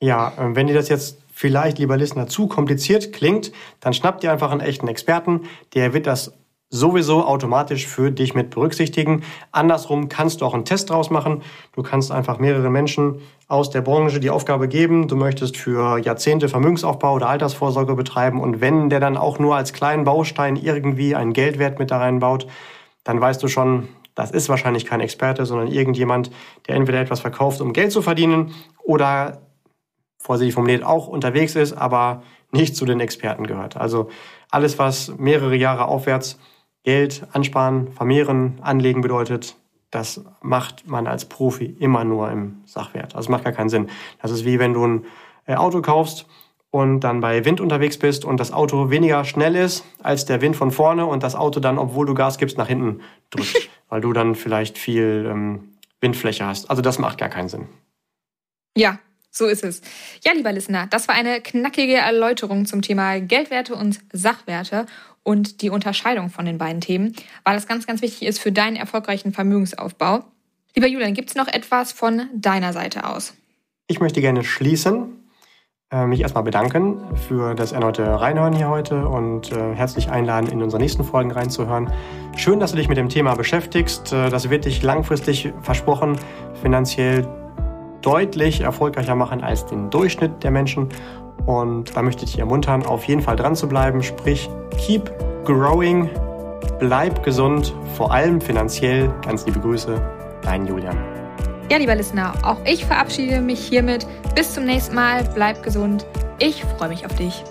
Ja, 0.00 0.32
äh, 0.38 0.54
wenn 0.54 0.68
dir 0.68 0.74
das 0.74 0.88
jetzt 0.88 1.18
vielleicht, 1.38 1.78
lieber 1.78 1.96
Listener, 1.96 2.26
zu 2.26 2.48
kompliziert 2.48 3.12
klingt, 3.12 3.52
dann 3.78 3.92
schnappt 3.92 4.24
dir 4.24 4.32
einfach 4.32 4.50
einen 4.50 4.60
echten 4.60 4.88
Experten, 4.88 5.42
der 5.72 5.94
wird 5.94 6.08
das 6.08 6.32
sowieso 6.68 7.24
automatisch 7.24 7.86
für 7.86 8.10
dich 8.10 8.34
mit 8.34 8.50
berücksichtigen. 8.50 9.22
Andersrum 9.52 10.08
kannst 10.08 10.40
du 10.40 10.46
auch 10.46 10.52
einen 10.52 10.64
Test 10.64 10.90
draus 10.90 11.10
machen. 11.10 11.42
Du 11.72 11.84
kannst 11.84 12.10
einfach 12.10 12.40
mehrere 12.40 12.70
Menschen 12.70 13.20
aus 13.46 13.70
der 13.70 13.82
Branche 13.82 14.18
die 14.18 14.30
Aufgabe 14.30 14.66
geben, 14.66 15.06
du 15.06 15.14
möchtest 15.14 15.56
für 15.56 15.98
Jahrzehnte 15.98 16.48
Vermögensaufbau 16.48 17.14
oder 17.14 17.28
Altersvorsorge 17.28 17.94
betreiben 17.94 18.40
und 18.40 18.60
wenn 18.60 18.90
der 18.90 18.98
dann 18.98 19.16
auch 19.16 19.38
nur 19.38 19.54
als 19.54 19.72
kleinen 19.72 20.02
Baustein 20.02 20.56
irgendwie 20.56 21.14
einen 21.14 21.32
Geldwert 21.32 21.78
mit 21.78 21.92
da 21.92 21.98
reinbaut, 21.98 22.48
dann 23.04 23.20
weißt 23.20 23.40
du 23.40 23.46
schon, 23.46 23.88
das 24.16 24.32
ist 24.32 24.48
wahrscheinlich 24.48 24.84
kein 24.84 25.00
Experte, 25.00 25.46
sondern 25.46 25.68
irgendjemand, 25.68 26.32
der 26.66 26.74
entweder 26.74 27.00
etwas 27.00 27.20
verkauft, 27.20 27.60
um 27.60 27.72
Geld 27.72 27.92
zu 27.92 28.02
verdienen 28.02 28.52
oder 28.82 29.47
vorsichtig 30.18 30.54
formuliert 30.54 30.84
auch 30.84 31.08
unterwegs 31.08 31.54
ist, 31.54 31.72
aber 31.72 32.22
nicht 32.50 32.76
zu 32.76 32.84
den 32.84 33.00
Experten 33.00 33.46
gehört. 33.46 33.76
Also 33.76 34.10
alles, 34.50 34.78
was 34.78 35.16
mehrere 35.18 35.56
Jahre 35.56 35.86
aufwärts 35.86 36.38
Geld 36.84 37.26
ansparen, 37.32 37.92
vermehren, 37.92 38.58
anlegen 38.62 39.00
bedeutet, 39.00 39.56
das 39.90 40.24
macht 40.42 40.86
man 40.86 41.06
als 41.06 41.24
Profi 41.26 41.76
immer 41.78 42.04
nur 42.04 42.30
im 42.30 42.62
Sachwert. 42.66 43.14
Also 43.14 43.26
es 43.26 43.30
macht 43.30 43.44
gar 43.44 43.52
keinen 43.52 43.68
Sinn. 43.68 43.88
Das 44.20 44.30
ist 44.30 44.44
wie 44.44 44.58
wenn 44.58 44.74
du 44.74 44.86
ein 44.86 45.04
äh, 45.46 45.54
Auto 45.54 45.80
kaufst 45.80 46.26
und 46.70 47.00
dann 47.00 47.20
bei 47.20 47.44
Wind 47.44 47.60
unterwegs 47.60 47.98
bist 47.98 48.24
und 48.24 48.38
das 48.38 48.52
Auto 48.52 48.90
weniger 48.90 49.24
schnell 49.24 49.56
ist 49.56 49.84
als 50.02 50.26
der 50.26 50.40
Wind 50.40 50.56
von 50.56 50.70
vorne 50.70 51.06
und 51.06 51.22
das 51.22 51.34
Auto 51.34 51.60
dann, 51.60 51.78
obwohl 51.78 52.06
du 52.06 52.14
Gas 52.14 52.38
gibst, 52.38 52.58
nach 52.58 52.68
hinten 52.68 53.00
drückt, 53.30 53.70
weil 53.88 54.00
du 54.00 54.12
dann 54.12 54.34
vielleicht 54.34 54.76
viel 54.76 55.26
ähm, 55.30 55.76
Windfläche 56.00 56.46
hast. 56.46 56.68
Also 56.68 56.82
das 56.82 56.98
macht 56.98 57.18
gar 57.18 57.30
keinen 57.30 57.48
Sinn. 57.48 57.68
Ja, 58.76 58.98
so 59.38 59.46
ist 59.46 59.64
es. 59.64 59.80
Ja, 60.24 60.32
lieber 60.32 60.52
Listener, 60.52 60.86
das 60.90 61.08
war 61.08 61.14
eine 61.14 61.40
knackige 61.40 61.94
Erläuterung 61.94 62.66
zum 62.66 62.82
Thema 62.82 63.20
Geldwerte 63.20 63.74
und 63.74 64.00
Sachwerte 64.12 64.86
und 65.22 65.62
die 65.62 65.70
Unterscheidung 65.70 66.30
von 66.30 66.44
den 66.44 66.58
beiden 66.58 66.80
Themen, 66.80 67.14
weil 67.44 67.54
das 67.54 67.66
ganz, 67.66 67.86
ganz 67.86 68.02
wichtig 68.02 68.28
ist 68.28 68.40
für 68.40 68.52
deinen 68.52 68.76
erfolgreichen 68.76 69.32
Vermögensaufbau. 69.32 70.24
Lieber 70.74 70.86
Julian, 70.86 71.14
gibt 71.14 71.30
es 71.30 71.34
noch 71.34 71.48
etwas 71.48 71.92
von 71.92 72.28
deiner 72.34 72.72
Seite 72.72 73.04
aus? 73.08 73.34
Ich 73.86 74.00
möchte 74.00 74.20
gerne 74.20 74.44
schließen, 74.44 75.18
äh, 75.90 76.06
mich 76.06 76.20
erstmal 76.20 76.44
bedanken 76.44 77.16
für 77.16 77.54
das 77.54 77.72
erneute 77.72 78.04
Reinhören 78.04 78.54
hier 78.54 78.68
heute 78.68 79.08
und 79.08 79.50
äh, 79.52 79.74
herzlich 79.74 80.10
einladen, 80.10 80.50
in 80.50 80.62
unsere 80.62 80.80
nächsten 80.80 81.04
Folgen 81.04 81.30
reinzuhören. 81.30 81.90
Schön, 82.36 82.60
dass 82.60 82.72
du 82.72 82.76
dich 82.76 82.88
mit 82.88 82.98
dem 82.98 83.08
Thema 83.08 83.34
beschäftigst. 83.34 84.12
Äh, 84.12 84.28
das 84.28 84.50
wird 84.50 84.66
dich 84.66 84.82
langfristig 84.82 85.52
versprochen 85.62 86.18
finanziell 86.60 87.26
deutlich 88.02 88.60
erfolgreicher 88.60 89.14
machen 89.14 89.42
als 89.42 89.66
den 89.66 89.90
Durchschnitt 89.90 90.42
der 90.42 90.50
Menschen. 90.50 90.88
Und 91.46 91.96
da 91.96 92.02
möchte 92.02 92.24
ich 92.24 92.32
dich 92.32 92.40
ermuntern, 92.40 92.84
auf 92.84 93.04
jeden 93.04 93.22
Fall 93.22 93.36
dran 93.36 93.56
zu 93.56 93.68
bleiben. 93.68 94.02
Sprich, 94.02 94.50
keep 94.76 95.12
growing, 95.44 96.10
bleib 96.78 97.22
gesund, 97.22 97.74
vor 97.94 98.12
allem 98.12 98.40
finanziell. 98.40 99.10
Ganz 99.24 99.46
liebe 99.46 99.60
Grüße, 99.60 100.00
dein 100.42 100.66
Julian. 100.66 100.98
Ja, 101.70 101.76
lieber 101.76 101.94
Listener, 101.94 102.32
auch 102.42 102.58
ich 102.64 102.84
verabschiede 102.84 103.40
mich 103.40 103.60
hiermit. 103.60 104.06
Bis 104.34 104.54
zum 104.54 104.64
nächsten 104.64 104.94
Mal. 104.94 105.28
Bleib 105.34 105.62
gesund. 105.62 106.06
Ich 106.38 106.64
freue 106.64 106.88
mich 106.88 107.04
auf 107.04 107.14
dich. 107.16 107.44